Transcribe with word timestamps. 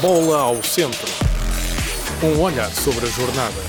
Bola 0.00 0.40
ao 0.40 0.62
centro. 0.62 1.06
Um 2.24 2.40
olhar 2.40 2.70
sobre 2.70 3.04
a 3.04 3.08
jornada. 3.10 3.60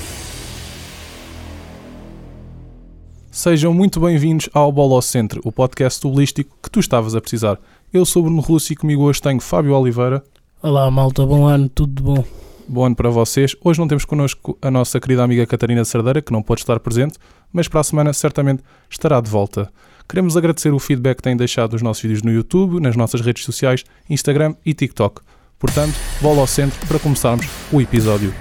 Sejam 3.30 3.74
muito 3.74 4.00
bem-vindos 4.00 4.48
ao 4.54 4.72
Bola 4.72 4.94
ao 4.94 5.02
Centro, 5.02 5.42
o 5.44 5.52
podcast 5.52 6.00
tubolístico 6.00 6.56
que 6.62 6.70
tu 6.70 6.80
estavas 6.80 7.14
a 7.14 7.20
precisar. 7.20 7.58
Eu 7.92 8.06
sou 8.06 8.22
Bruno 8.22 8.40
Russo 8.40 8.72
e 8.72 8.76
comigo 8.76 9.02
hoje 9.02 9.20
tenho 9.20 9.40
Fábio 9.40 9.74
Oliveira. 9.74 10.24
Olá 10.62 10.90
malta, 10.90 11.26
bom 11.26 11.46
ano, 11.46 11.68
tudo 11.68 11.96
de 11.96 12.02
bom. 12.02 12.24
Bom 12.66 12.86
ano 12.86 12.96
para 12.96 13.10
vocês. 13.10 13.54
Hoje 13.62 13.78
não 13.78 13.86
temos 13.86 14.06
connosco 14.06 14.56
a 14.62 14.70
nossa 14.70 14.98
querida 14.98 15.22
amiga 15.22 15.46
Catarina 15.46 15.84
Cerdeira, 15.84 16.22
que 16.22 16.32
não 16.32 16.42
pode 16.42 16.62
estar 16.62 16.80
presente, 16.80 17.18
mas 17.52 17.68
para 17.68 17.80
a 17.80 17.84
semana 17.84 18.12
certamente 18.14 18.62
estará 18.88 19.20
de 19.20 19.28
volta. 19.28 19.70
Queremos 20.08 20.34
agradecer 20.34 20.72
o 20.72 20.78
feedback 20.78 21.18
que 21.18 21.22
têm 21.24 21.36
deixado 21.36 21.72
nos 21.72 21.82
nossos 21.82 22.02
vídeos 22.02 22.22
no 22.22 22.32
YouTube, 22.32 22.80
nas 22.80 22.96
nossas 22.96 23.20
redes 23.20 23.44
sociais, 23.44 23.84
Instagram 24.08 24.54
e 24.64 24.72
TikTok. 24.72 25.20
Portanto, 25.62 25.94
bola 26.20 26.40
ao 26.40 26.46
centro 26.46 26.84
para 26.88 26.98
começarmos 26.98 27.46
o 27.72 27.80
episódio. 27.80 28.34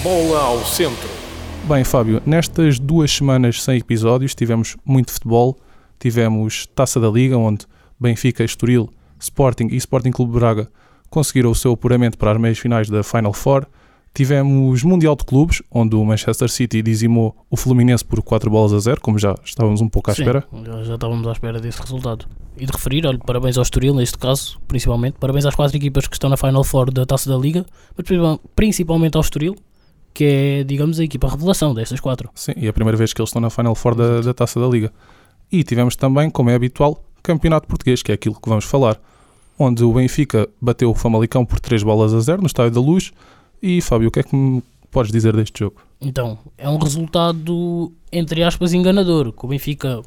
Bola 0.00 0.40
ao 0.40 0.64
centro. 0.64 1.08
Bem, 1.64 1.82
Fábio, 1.82 2.22
nestas 2.24 2.78
duas 2.78 3.10
semanas 3.10 3.60
sem 3.60 3.76
episódios 3.76 4.32
tivemos 4.32 4.76
muito 4.84 5.12
futebol, 5.12 5.58
tivemos 5.98 6.66
Taça 6.72 7.00
da 7.00 7.08
Liga, 7.08 7.36
onde 7.36 7.66
Benfica, 7.98 8.44
Estoril, 8.44 8.88
Sporting 9.18 9.66
e 9.72 9.76
Sporting 9.76 10.12
Clube 10.12 10.34
Braga 10.34 10.70
conseguiram 11.10 11.50
o 11.50 11.54
seu 11.54 11.72
apuramento 11.72 12.16
para 12.16 12.30
as 12.30 12.38
meias 12.38 12.58
finais 12.58 12.88
da 12.88 13.02
Final 13.02 13.32
Four. 13.32 13.66
Tivemos 14.16 14.82
Mundial 14.82 15.14
de 15.14 15.26
Clubes, 15.26 15.62
onde 15.70 15.94
o 15.94 16.02
Manchester 16.02 16.48
City 16.48 16.80
dizimou 16.80 17.36
o 17.50 17.56
Fluminense 17.56 18.02
por 18.02 18.22
4 18.22 18.50
bolas 18.50 18.72
a 18.72 18.78
0, 18.78 18.98
como 19.02 19.18
já 19.18 19.34
estávamos 19.44 19.82
um 19.82 19.88
pouco 19.90 20.10
à 20.10 20.14
Sim, 20.14 20.22
espera. 20.22 20.42
já- 20.64 20.94
estávamos 20.94 21.26
à 21.28 21.32
espera 21.32 21.60
desse 21.60 21.78
resultado. 21.82 22.24
E 22.56 22.64
de 22.64 22.72
referir, 22.72 23.06
olha, 23.06 23.18
parabéns 23.18 23.58
ao 23.58 23.62
Estoril 23.62 23.94
neste 23.94 24.16
caso, 24.16 24.58
principalmente. 24.66 25.16
Parabéns 25.20 25.44
às 25.44 25.54
quatro 25.54 25.76
equipas 25.76 26.06
que 26.08 26.14
estão 26.16 26.30
na 26.30 26.38
Final 26.38 26.64
Four 26.64 26.90
da 26.90 27.04
Taça 27.04 27.28
da 27.28 27.36
Liga, 27.36 27.66
mas 27.94 28.06
principal- 28.06 28.40
principalmente 28.56 29.16
ao 29.16 29.20
Estoril, 29.20 29.54
que 30.14 30.24
é, 30.24 30.64
digamos, 30.64 30.98
a 30.98 31.04
equipa 31.04 31.28
revelação 31.28 31.74
destas 31.74 32.00
quatro. 32.00 32.30
Sim, 32.34 32.52
e 32.56 32.64
é 32.64 32.70
a 32.70 32.72
primeira 32.72 32.96
vez 32.96 33.12
que 33.12 33.20
eles 33.20 33.28
estão 33.28 33.42
na 33.42 33.50
Final 33.50 33.74
Four 33.74 33.94
da, 33.94 34.22
da 34.22 34.32
Taça 34.32 34.58
da 34.58 34.66
Liga. 34.66 34.90
E 35.52 35.62
tivemos 35.62 35.94
também, 35.94 36.30
como 36.30 36.48
é 36.48 36.54
habitual, 36.54 37.04
Campeonato 37.22 37.68
Português, 37.68 38.02
que 38.02 38.10
é 38.10 38.14
aquilo 38.14 38.34
que 38.40 38.48
vamos 38.48 38.64
falar, 38.64 38.98
onde 39.58 39.84
o 39.84 39.92
Benfica 39.92 40.48
bateu 40.58 40.88
o 40.90 40.94
Famalicão 40.94 41.44
por 41.44 41.60
3 41.60 41.82
bolas 41.82 42.14
a 42.14 42.20
0 42.20 42.40
no 42.40 42.46
Estádio 42.46 42.70
da 42.72 42.80
Luz. 42.80 43.12
E, 43.62 43.80
Fábio, 43.80 44.08
o 44.08 44.10
que 44.10 44.20
é 44.20 44.22
que 44.22 44.34
me 44.34 44.62
podes 44.90 45.10
dizer 45.10 45.34
deste 45.36 45.60
jogo? 45.60 45.82
Então, 46.00 46.38
é 46.56 46.68
um 46.68 46.78
resultado, 46.78 47.92
entre 48.12 48.42
aspas, 48.42 48.72
enganador, 48.72 49.32
o 49.36 49.48
Benfica 49.48 50.02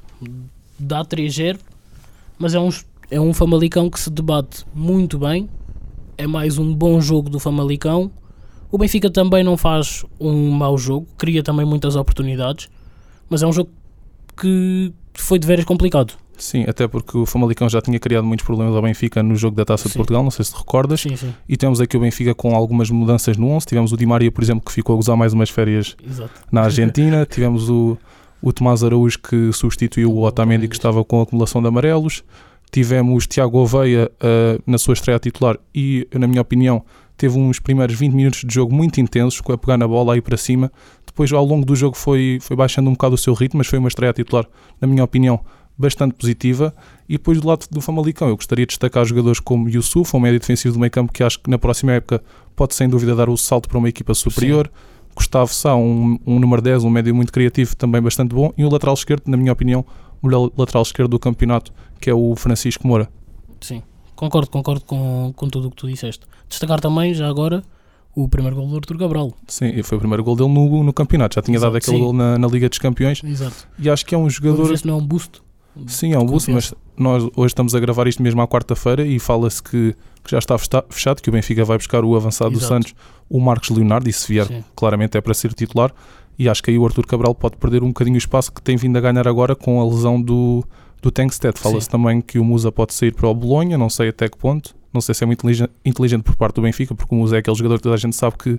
dá 0.77 1.03
3-0, 1.03 1.59
mas 2.37 2.53
é 2.53 2.59
um, 2.59 2.69
é 3.11 3.19
um 3.19 3.33
Famalicão 3.33 3.89
que 3.89 3.99
se 3.99 4.09
debate 4.09 4.65
muito 4.73 5.17
bem, 5.17 5.49
é 6.17 6.27
mais 6.27 6.57
um 6.57 6.73
bom 6.73 6.99
jogo 7.01 7.29
do 7.29 7.39
Famalicão. 7.39 8.11
O 8.71 8.77
Benfica 8.77 9.09
também 9.09 9.43
não 9.43 9.57
faz 9.57 10.05
um 10.19 10.51
mau 10.51 10.77
jogo, 10.77 11.07
cria 11.17 11.41
também 11.41 11.65
muitas 11.65 11.95
oportunidades, 11.95 12.69
mas 13.29 13.41
é 13.41 13.47
um 13.47 13.53
jogo 13.53 13.71
que 14.39 14.93
foi 15.13 15.39
de 15.39 15.47
veras 15.47 15.65
complicado. 15.65 16.13
Sim, 16.39 16.65
até 16.67 16.87
porque 16.87 17.17
o 17.17 17.25
Famalicão 17.25 17.69
já 17.69 17.81
tinha 17.81 17.99
criado 17.99 18.25
muitos 18.25 18.45
problemas 18.45 18.75
ao 18.75 18.81
Benfica 18.81 19.21
no 19.21 19.35
jogo 19.35 19.55
da 19.55 19.65
Taça 19.65 19.85
de 19.85 19.93
Sim. 19.93 19.99
Portugal, 19.99 20.23
não 20.23 20.31
sei 20.31 20.45
se 20.45 20.53
te 20.53 20.57
recordas. 20.57 21.01
Sim, 21.01 21.15
sim, 21.15 21.33
E 21.47 21.57
temos 21.57 21.79
aqui 21.81 21.97
o 21.97 21.99
Benfica 21.99 22.33
com 22.33 22.55
algumas 22.55 22.89
mudanças 22.89 23.37
no 23.37 23.49
11. 23.49 23.65
Tivemos 23.65 23.91
o 23.91 23.97
Di 23.97 24.05
Maria, 24.05 24.31
por 24.31 24.43
exemplo, 24.43 24.63
que 24.65 24.71
ficou 24.71 24.93
a 24.93 24.95
gozar 24.97 25.17
mais 25.17 25.33
umas 25.33 25.49
férias 25.49 25.95
exato. 26.05 26.31
na 26.51 26.61
Argentina. 26.61 27.25
Tivemos 27.29 27.69
o, 27.69 27.97
o 28.41 28.53
Tomás 28.53 28.83
Araújo, 28.83 29.19
que 29.19 29.51
substituiu 29.53 30.11
o 30.11 30.23
Otamendi, 30.23 30.67
que 30.67 30.75
estava 30.75 31.03
com 31.03 31.21
acumulação 31.21 31.61
de 31.61 31.67
amarelos. 31.67 32.23
Tivemos 32.71 33.25
Tiago 33.27 33.57
Oveia 33.57 34.11
ah, 34.21 34.59
na 34.65 34.77
sua 34.77 34.93
estreia 34.93 35.19
titular 35.19 35.57
e, 35.73 36.07
na 36.13 36.27
minha 36.27 36.41
opinião, 36.41 36.83
teve 37.17 37.37
uns 37.37 37.59
primeiros 37.59 37.95
20 37.95 38.13
minutos 38.13 38.41
de 38.45 38.53
jogo 38.53 38.73
muito 38.73 39.01
intensos, 39.01 39.41
com 39.41 39.51
a 39.51 39.57
pegar 39.57 39.77
na 39.77 39.87
bola 39.87 40.13
aí 40.13 40.21
para 40.21 40.37
cima. 40.37 40.71
Depois, 41.05 41.31
ao 41.33 41.43
longo 41.43 41.65
do 41.65 41.75
jogo, 41.75 41.97
foi, 41.97 42.37
foi 42.41 42.55
baixando 42.55 42.89
um 42.89 42.93
bocado 42.93 43.15
o 43.15 43.17
seu 43.17 43.33
ritmo, 43.33 43.57
mas 43.57 43.67
foi 43.67 43.77
uma 43.77 43.89
estreia 43.89 44.13
titular, 44.13 44.45
na 44.79 44.87
minha 44.87 45.03
opinião, 45.03 45.41
bastante 45.79 46.13
positiva. 46.13 46.73
E 47.07 47.13
depois, 47.13 47.39
do 47.39 47.47
lado 47.47 47.65
do 47.71 47.79
Famalicão, 47.79 48.27
eu 48.27 48.35
gostaria 48.35 48.65
de 48.65 48.71
destacar 48.71 49.05
jogadores 49.05 49.39
como 49.39 49.69
Yusuf, 49.69 50.15
um 50.15 50.19
médio 50.19 50.39
defensivo 50.39 50.73
do 50.73 50.79
meio 50.79 50.91
campo, 50.91 51.13
que 51.13 51.23
acho 51.23 51.39
que 51.39 51.49
na 51.49 51.57
próxima 51.57 51.93
época 51.93 52.21
pode 52.55 52.75
sem 52.75 52.89
dúvida 52.89 53.15
dar 53.15 53.29
o 53.29 53.37
salto 53.37 53.69
para 53.69 53.77
uma 53.77 53.87
equipa 53.87 54.13
superior. 54.13 54.69
Gustavo 55.15 55.53
Sá, 55.53 55.75
um, 55.75 56.19
um 56.25 56.39
número 56.39 56.61
10, 56.61 56.83
um 56.83 56.89
médio 56.89 57.15
muito 57.15 57.31
criativo, 57.31 57.75
também 57.75 58.01
bastante 58.01 58.35
bom. 58.35 58.53
E 58.57 58.65
o 58.65 58.69
lateral 58.69 58.93
esquerdo, 58.93 59.23
na 59.27 59.37
minha 59.37 59.53
opinião, 59.53 59.85
o 60.21 60.27
melhor 60.27 60.51
lateral 60.57 60.83
esquerdo 60.83 61.11
do 61.11 61.19
campeonato, 61.19 61.73
que 61.99 62.09
é 62.09 62.13
o 62.13 62.35
Francisco 62.35 62.85
Moura. 62.85 63.09
Sim, 63.61 63.81
concordo, 64.15 64.49
concordo 64.49 64.81
com, 64.81 65.33
com 65.35 65.47
tudo 65.49 65.67
o 65.67 65.71
que 65.71 65.77
tu 65.77 65.87
disseste. 65.87 66.25
Destacar 66.47 66.79
também, 66.79 67.13
já 67.13 67.27
agora, 67.27 67.63
o 68.15 68.27
primeiro 68.27 68.55
gol 68.55 68.67
do 68.67 68.75
Arthur 68.75 68.97
Cabral. 68.97 69.33
Sim, 69.47 69.81
foi 69.83 69.97
o 69.97 69.99
primeiro 69.99 70.23
gol 70.23 70.35
dele 70.35 70.49
no, 70.49 70.83
no 70.83 70.93
campeonato. 70.93 71.35
Já 71.35 71.41
tinha 71.41 71.57
Exato, 71.57 71.71
dado 71.71 71.77
aquele 71.77 71.97
sim. 71.97 72.03
gol 72.03 72.13
na, 72.13 72.37
na 72.37 72.47
Liga 72.47 72.67
dos 72.67 72.79
Campeões. 72.79 73.23
Exato. 73.23 73.67
E 73.77 73.89
acho 73.89 74.05
que 74.05 74.13
é 74.13 74.17
um 74.17 74.29
jogador. 74.29 74.73
não 74.85 74.93
é 74.95 74.97
um 74.97 75.05
boost. 75.05 75.41
Sim, 75.87 76.13
é 76.13 76.19
um 76.19 76.25
boost, 76.25 76.51
mas 76.51 76.73
nós 76.97 77.23
hoje 77.35 77.51
estamos 77.51 77.73
a 77.73 77.79
gravar 77.79 78.07
isto 78.07 78.21
mesmo 78.21 78.41
à 78.41 78.47
quarta-feira 78.47 79.05
e 79.05 79.19
fala-se 79.19 79.61
que, 79.61 79.95
que 80.23 80.31
já 80.31 80.39
está 80.39 80.57
fechado, 80.57 81.21
que 81.21 81.29
o 81.29 81.31
Benfica 81.31 81.63
vai 81.63 81.77
buscar 81.77 82.03
o 82.03 82.15
avançado 82.15 82.51
do 82.51 82.57
Exato. 82.57 82.73
Santos, 82.73 82.95
o 83.29 83.39
Marcos 83.39 83.69
Leonardo, 83.69 84.09
e 84.09 84.13
se 84.13 84.27
vier, 84.27 84.47
Sim. 84.47 84.63
claramente 84.75 85.17
é 85.17 85.21
para 85.21 85.33
ser 85.33 85.53
titular. 85.53 85.93
E 86.37 86.47
acho 86.47 86.63
que 86.63 86.71
aí 86.71 86.77
o 86.77 86.85
Arthur 86.85 87.05
Cabral 87.05 87.35
pode 87.35 87.57
perder 87.57 87.83
um 87.83 87.89
bocadinho 87.89 88.15
o 88.15 88.17
espaço 88.17 88.51
que 88.51 88.61
tem 88.61 88.77
vindo 88.77 88.97
a 88.97 89.01
ganhar 89.01 89.27
agora 89.27 89.55
com 89.55 89.81
a 89.81 89.85
lesão 89.85 90.21
do, 90.21 90.63
do 91.01 91.11
Tankstead. 91.11 91.59
Fala-se 91.59 91.89
também 91.89 92.21
que 92.21 92.39
o 92.39 92.43
Musa 92.45 92.71
pode 92.71 92.93
sair 92.93 93.13
para 93.13 93.27
o 93.27 93.33
Bolonha, 93.33 93.77
não 93.77 93.89
sei 93.89 94.09
até 94.09 94.29
que 94.29 94.37
ponto. 94.37 94.73
Não 94.93 95.01
sei 95.01 95.13
se 95.13 95.23
é 95.23 95.27
muito 95.27 95.41
inteligente, 95.41 95.71
inteligente 95.85 96.23
por 96.23 96.35
parte 96.35 96.55
do 96.55 96.61
Benfica, 96.61 96.95
porque 96.95 97.13
o 97.13 97.17
Musa 97.17 97.35
é 97.35 97.39
aquele 97.39 97.55
jogador 97.55 97.77
que 97.77 97.83
toda 97.83 97.95
a 97.95 97.97
gente 97.97 98.15
sabe 98.15 98.37
que 98.37 98.57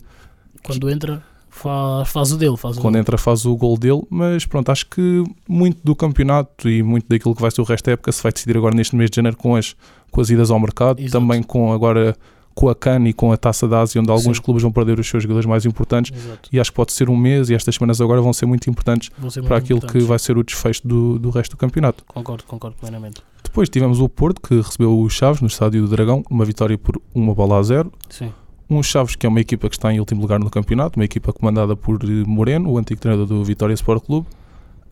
Quando 0.63 0.91
entra, 0.91 1.25
faz, 1.51 2.09
faz 2.09 2.33
o 2.33 2.37
dele. 2.37 2.57
Faz 2.57 2.77
o 2.77 2.81
quando 2.81 2.95
dele. 2.95 3.03
entra 3.03 3.19
faz 3.19 3.45
o 3.45 3.55
gol 3.57 3.77
dele, 3.77 4.03
mas 4.09 4.47
pronto, 4.47 4.71
acho 4.71 4.87
que 4.87 5.25
muito 5.49 5.79
do 5.85 5.95
campeonato 5.95 6.69
e 6.69 6.83
muito 6.83 7.07
daquilo 7.09 7.35
que 7.35 7.43
vai 7.43 7.51
ser 7.51 7.61
o 7.61 7.65
resto 7.65 7.87
da 7.87 7.93
época 7.93 8.11
se 8.13 8.23
vai 8.23 8.33
decidir 8.33 8.57
agora 8.57 8.75
neste 8.75 8.97
mês 8.97 9.11
de 9.11 9.17
janeiro 9.17 9.37
com 9.37 9.57
as, 9.57 9.75
com 10.11 10.21
as 10.21 10.31
idas 10.31 10.51
ao 10.51 10.59
mercado, 10.59 11.01
Exato. 11.01 11.13
também 11.21 11.43
com 11.43 11.73
agora 11.73 12.17
com 12.55 12.69
a 12.69 12.75
CAN 12.75 13.09
e 13.09 13.13
com 13.13 13.33
a 13.33 13.37
Taça 13.37 13.67
da 13.67 13.81
Ásia, 13.81 14.01
onde 14.01 14.11
alguns 14.11 14.37
Sim. 14.37 14.43
clubes 14.43 14.63
vão 14.63 14.73
perder 14.73 14.99
os 14.99 15.09
seus 15.09 15.23
jogadores 15.23 15.47
mais 15.47 15.65
importantes 15.65 16.13
Exato. 16.15 16.49
e 16.53 16.59
acho 16.61 16.71
que 16.71 16.77
pode 16.77 16.93
ser 16.93 17.09
um 17.09 17.17
mês 17.17 17.49
e 17.49 17.55
estas 17.55 17.75
semanas 17.75 18.01
agora 18.01 18.21
vão 18.21 18.33
ser 18.33 18.45
muito 18.45 18.69
importantes 18.69 19.09
ser 19.31 19.41
para 19.43 19.55
muito 19.57 19.65
aquilo 19.65 19.81
que 19.81 19.87
importantes. 19.87 20.07
vai 20.09 20.19
ser 20.19 20.37
o 20.37 20.43
desfecho 20.43 20.87
do, 20.87 21.19
do 21.19 21.31
resto 21.31 21.53
do 21.53 21.57
campeonato. 21.57 22.05
Concordo, 22.07 22.45
concordo 22.45 22.77
plenamente. 22.79 23.23
Depois 23.43 23.69
tivemos 23.69 24.01
o 24.01 24.09
Porto, 24.09 24.41
que 24.41 24.57
recebeu 24.61 25.01
os 25.01 25.13
Chaves 25.13 25.41
no 25.41 25.47
Estádio 25.47 25.83
do 25.83 25.89
Dragão, 25.89 26.23
uma 26.29 26.45
vitória 26.45 26.77
por 26.77 27.01
uma 27.15 27.35
bola 27.35 27.59
a 27.59 27.63
zero. 27.63 27.91
Sim, 28.09 28.33
Um 28.71 28.83
Chaves 28.83 29.17
que 29.17 29.27
é 29.27 29.29
uma 29.29 29.41
equipa 29.41 29.69
que 29.69 29.75
está 29.75 29.93
em 29.93 29.99
último 29.99 30.21
lugar 30.21 30.39
no 30.39 30.49
campeonato, 30.49 30.99
uma 30.99 31.05
equipa 31.05 31.33
comandada 31.33 31.75
por 31.75 32.03
eh, 32.05 32.25
Moreno, 32.27 32.71
o 32.71 32.79
antigo 32.79 33.01
treinador 33.01 33.27
do 33.27 33.45
Vitória 33.45 33.75
Sport 33.75 34.05
Clube. 34.05 34.27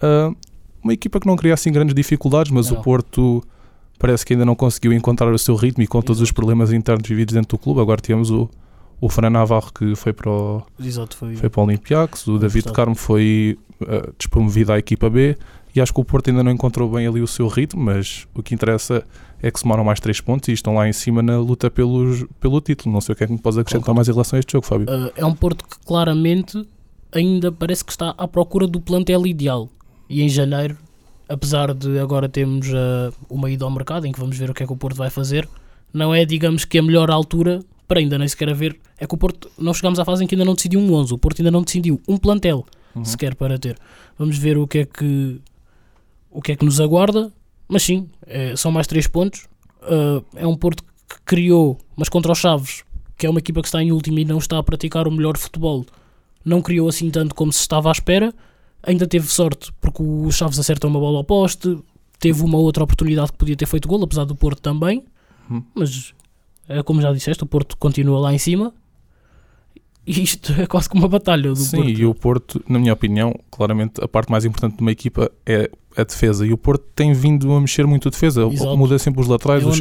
Ah, 0.03 0.33
uma 0.83 0.93
equipa 0.93 1.21
que 1.21 1.27
não 1.27 1.37
cria 1.37 1.55
assim 1.55 1.71
grandes 1.73 1.95
dificuldades, 1.95 2.51
mas 2.51 2.71
Não. 2.71 2.79
o 2.79 2.83
Porto 2.83 3.43
parece 3.99 4.25
que 4.25 4.33
ainda 4.33 4.45
não 4.45 4.55
conseguiu 4.55 4.93
encontrar 4.93 5.33
o 5.33 5.39
seu 5.39 5.55
ritmo 5.55 5.83
e 5.83 5.87
com 5.87 6.01
todos 6.01 6.21
os 6.21 6.29
Exato. 6.29 6.35
problemas 6.35 6.73
internos 6.73 7.09
vividos 7.09 7.35
dentro 7.35 7.57
do 7.57 7.59
clube. 7.59 7.81
Agora 7.81 8.01
temos 8.01 8.31
o, 8.31 8.49
o 9.01 9.09
Fran 9.09 9.31
Navarro 9.31 9.73
que 9.73 9.95
foi 9.97 10.13
para 10.13 10.31
o, 10.31 10.63
exato. 10.81 11.17
Foi, 11.17 11.37
foi 11.37 11.49
para 11.49 11.61
o 11.61 11.65
Olympiacos, 11.65 12.27
o 12.27 12.39
David. 12.39 12.73
Carmo 12.73 12.95
foi 12.95 13.59
ah, 13.83 14.11
despromovido 14.19 14.73
à 14.73 14.79
equipa 14.79 15.11
B 15.11 15.37
e 15.75 15.81
acho 15.81 15.93
que 15.93 16.01
o 16.01 16.05
Porto 16.05 16.29
ainda 16.31 16.43
não 16.43 16.51
encontrou 16.53 16.91
bem 16.91 17.07
ali 17.07 17.21
o 17.21 17.27
seu 17.27 17.47
ritmo, 17.49 17.81
mas 17.83 18.27
o 18.35 18.43
que 18.43 18.55
interessa 18.55 19.05
é 19.43 19.51
que 19.51 19.61
somaram 19.61 19.85
mais 19.85 20.01
3 20.01 20.21
pontos 20.21 20.49
e 20.49 20.53
estão 20.53 20.75
lá 20.75 20.89
em 20.89 20.93
cima 20.93 21.23
na 21.23 21.39
luta 21.39 21.71
pelos, 21.71 22.25
pelo 22.41 22.61
título. 22.61 22.93
Não 22.93 23.01
sei 23.01 23.13
o 23.13 23.17
que 23.17 23.25
é 23.25 23.27
que 23.27 23.33
me 23.33 23.39
podes 23.39 23.59
acrescentar 23.59 23.83
Concordo. 23.87 23.97
mais 23.99 24.09
em 24.09 24.13
relação 24.13 24.37
a 24.37 24.41
este 24.41 24.53
jogo, 24.53 24.67
Fábio. 24.67 24.87
Ah, 24.89 25.13
é 25.17 25.25
um 25.25 25.35
Porto 25.35 25.65
que 25.65 25.79
claramente 25.87 26.67
ainda 27.13 27.53
parece 27.53 27.85
que 27.85 27.93
está 27.93 28.15
à 28.19 28.27
procura 28.27 28.67
do 28.67 28.81
plantel 28.81 29.27
ideal. 29.27 29.69
E 30.11 30.23
em 30.23 30.29
janeiro, 30.29 30.77
apesar 31.29 31.73
de 31.75 31.99
agora 31.99 32.29
termos 32.29 32.69
ah, 32.75 33.13
uma 33.31 33.51
ida 33.51 33.65
ao 33.65 33.71
mercado 33.71 34.07
em 34.07 34.13
que 34.13 34.19
vamos 34.21 34.37
ver 34.37 34.51
o 34.51 34.55
que 34.55 34.63
é 34.63 34.67
que 34.67 34.73
o 34.73 34.77
Porto 34.77 34.97
vai 34.97 35.11
fazer, 35.11 35.49
não 35.93 36.15
é, 36.15 36.25
digamos 36.25 36.65
que 36.65 36.79
a 36.79 36.83
melhor 36.83 37.11
altura 37.11 37.61
para 37.87 38.01
ainda 38.01 38.19
nem 38.19 38.27
sequer 38.29 38.51
haver. 38.51 38.77
É 38.99 39.07
que 39.07 39.15
o 39.15 39.19
Porto, 39.19 39.51
não 39.59 39.73
chegamos 39.73 39.99
à 39.99 40.05
fase 40.05 40.25
em 40.25 40.27
que 40.27 40.35
ainda 40.35 40.45
não 40.45 40.55
decidiu 40.55 40.81
um 40.81 40.93
11, 40.93 41.15
o 41.15 41.19
Porto 41.19 41.41
ainda 41.41 41.51
não 41.51 41.63
decidiu 41.63 42.01
um 42.09 42.17
plantel 42.17 42.67
Uhum. 42.95 43.05
sequer 43.05 43.35
para 43.35 43.59
ter. 43.59 43.79
Vamos 44.19 44.37
ver 44.39 44.57
o 44.59 44.67
que 44.67 44.79
é 44.79 44.85
que 44.87 45.41
o 46.31 46.41
que 46.43 46.53
é 46.53 46.57
que 46.57 46.65
nos 46.65 46.81
aguarda, 46.81 47.33
mas 47.69 47.83
sim, 47.83 48.09
é- 48.27 48.55
são 48.57 48.71
mais 48.71 48.87
três 48.87 49.07
pontos. 49.07 49.47
Ah, 49.83 50.23
é 50.37 50.47
um 50.47 50.57
Porto 50.57 50.83
que 51.09 51.17
criou, 51.25 51.79
mas 51.97 52.09
contra 52.09 52.33
os 52.33 52.39
Chaves, 52.39 52.85
que 53.17 53.27
é 53.27 53.31
uma 53.31 53.39
equipa 53.39 53.61
que 53.63 53.69
está 53.69 53.83
em 53.83 53.93
último 53.93 54.19
e 54.19 54.25
não 54.25 54.39
está 54.39 54.59
a 54.59 54.63
praticar 54.63 55.07
o 55.09 55.11
melhor 55.11 55.37
futebol, 55.39 55.85
não 56.45 56.61
criou 56.63 56.89
assim 56.89 57.11
tanto 57.11 57.35
como 57.35 57.53
se 57.53 57.61
estava 57.61 57.89
à 57.89 57.93
espera. 57.93 58.33
Ainda 58.83 59.07
teve 59.07 59.27
sorte 59.27 59.73
porque 59.81 60.03
o 60.03 60.31
Chaves 60.31 60.59
acerta 60.59 60.87
uma 60.87 61.01
bola 61.01 61.19
ao 61.19 61.25
poste, 61.25 61.79
teve 62.19 62.43
uma 62.43 62.59
outra 62.59 62.85
oportunidade 62.85 63.33
que 63.33 63.39
podia 63.39 63.57
ter 63.57 63.67
feito 63.67 63.89
gol, 63.89 64.03
apesar 64.05 64.25
do 64.25 64.37
Porto 64.37 64.61
também. 64.61 65.05
Uhum. 65.51 65.63
Mas 65.75 66.15
é 66.69 66.83
como 66.83 67.01
já 67.01 67.13
disseste, 67.13 67.43
o 67.43 67.47
Porto 67.47 67.77
continua 67.77 68.21
lá 68.21 68.33
em 68.35 68.39
cima. 68.39 68.73
E 70.07 70.23
isto 70.23 70.53
é 70.59 70.67
quase 70.67 70.89
como 70.89 71.03
uma 71.03 71.09
batalha 71.09 71.51
do 71.51 71.57
Sim, 71.57 71.77
Porto. 71.79 71.91
e 71.91 72.07
o 72.07 72.15
Porto, 72.15 72.65
na 72.69 72.79
minha 72.79 72.93
opinião, 72.93 73.35
claramente 73.51 74.03
a 74.03 74.09
parte 74.09 74.31
mais 74.31 74.45
importante 74.45 74.77
de 74.77 74.81
uma 74.81 74.91
equipa 74.93 75.31
é 75.45 75.71
a 75.99 76.05
defesa 76.05 76.47
e 76.47 76.53
o 76.53 76.57
Porto 76.59 76.85
tem 76.95 77.13
vindo 77.13 77.53
a 77.53 77.61
mexer 77.61 77.87
muito 77.87 78.09
a 78.09 78.11
defesa. 78.11 78.47
Exato. 78.47 78.77
Muda 78.77 78.99
sempre 78.99 79.21
os 79.21 79.27
laterais, 79.27 79.63
É 79.63 79.67
os, 79.67 79.81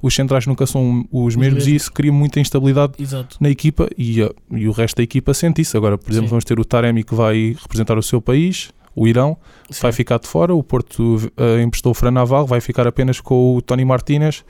os 0.00 0.14
centrais 0.14 0.46
nunca 0.46 0.66
são 0.66 1.04
os, 1.12 1.36
mesmos, 1.36 1.36
mesmos. 1.36 1.66
e 1.66 1.74
isso 1.74 1.92
cria 1.92 2.12
muita 2.12 2.40
instabilidade 2.40 2.94
Exato. 2.98 3.36
na 3.38 3.50
equipa 3.50 3.88
e, 3.96 4.20
e 4.50 4.68
o 4.68 4.72
resto 4.72 4.96
da 4.96 5.02
equipa 5.02 5.34
sente 5.34 5.60
isso. 5.60 5.76
Agora, 5.76 5.98
por 5.98 6.10
exemplo, 6.10 6.28
Sim. 6.28 6.30
vamos 6.30 6.44
ter 6.44 6.58
o 6.58 6.64
Taremi 6.64 7.04
que 7.04 7.14
vai 7.14 7.56
representar 7.60 7.98
o 7.98 8.02
seu 8.02 8.20
país, 8.20 8.70
o 8.96 9.06
Irão, 9.06 9.36
vai 9.80 9.92
Sim. 9.92 9.96
ficar 9.96 10.18
de 10.18 10.26
fora. 10.26 10.54
O 10.54 10.62
Porto 10.62 11.16
uh, 11.16 11.60
emprestou 11.62 11.92
o 11.92 11.94
Fran 11.94 12.10
Naval, 12.10 12.46
vai 12.46 12.60
ficar 12.60 12.86
apenas 12.86 13.20
com 13.20 13.56
o 13.56 13.62
Tony 13.62 13.84
Martínez 13.84 14.44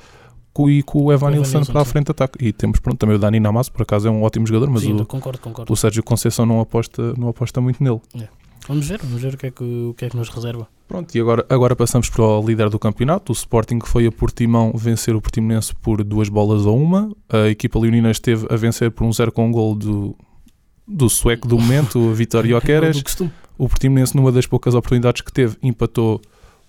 e 0.69 0.83
com 0.83 1.05
o 1.05 1.13
Evan 1.13 1.31
Nilsson 1.31 1.65
para 1.65 1.81
a 1.81 1.85
frente 1.85 2.07
de 2.07 2.11
ataque. 2.13 2.45
E 2.45 2.53
temos 2.53 2.81
pronto, 2.81 2.99
também 2.99 3.17
o 3.17 3.19
Dani 3.19 3.41
Namasso, 3.41 3.73
por 3.73 3.83
acaso 3.83 4.09
é 4.09 4.11
um 4.11 4.23
ótimo 4.23 4.47
jogador, 4.47 4.71
mas 4.71 4.83
Sim, 4.83 5.01
o, 5.01 5.07
concordo, 5.07 5.39
concordo. 5.39 5.73
o 5.73 5.77
Sérgio 5.77 6.03
Conceição 6.03 6.45
não 6.45 6.61
aposta, 6.61 7.15
não 7.17 7.29
aposta 7.29 7.61
muito 7.61 7.83
nele. 7.83 8.01
Vamos 8.69 8.87
ver, 8.89 9.01
vamos 9.03 9.23
ver 9.23 9.35
o 9.35 9.39
que 9.39 9.47
é 9.47 9.51
que, 9.51 9.65
o 9.65 9.95
que, 9.97 10.05
é 10.05 10.11
que 10.11 10.17
nos 10.17 10.29
reserva. 10.29 10.69
Pronto, 10.91 11.15
e 11.15 11.21
agora, 11.21 11.47
agora 11.49 11.77
passamos 11.77 12.11
para 12.11 12.25
o 12.25 12.45
líder 12.45 12.69
do 12.69 12.77
campeonato. 12.77 13.31
O 13.31 13.33
Sporting 13.33 13.79
que 13.79 13.89
foi 13.89 14.07
a 14.07 14.11
Portimão 14.11 14.73
vencer 14.75 15.15
o 15.15 15.21
Portimonense 15.21 15.73
por 15.73 16.03
duas 16.03 16.29
bolas 16.29 16.67
a 16.67 16.71
uma. 16.73 17.15
A 17.29 17.47
equipa 17.47 17.79
leonina 17.79 18.11
esteve 18.11 18.45
a 18.51 18.57
vencer 18.57 18.91
por 18.91 19.05
um 19.05 19.13
zero 19.13 19.31
com 19.31 19.47
um 19.47 19.53
gol 19.53 19.77
do, 19.77 20.17
do 20.89 21.09
sueco 21.09 21.47
do 21.47 21.57
momento, 21.57 22.01
o 22.01 22.13
Vitório 22.13 22.57
É 22.67 23.31
o 23.57 23.69
Portimonense, 23.69 24.17
numa 24.17 24.33
das 24.33 24.49
poucas 24.49 24.75
oportunidades 24.75 25.23
que 25.23 25.33
teve, 25.33 25.57
empatou 25.63 26.21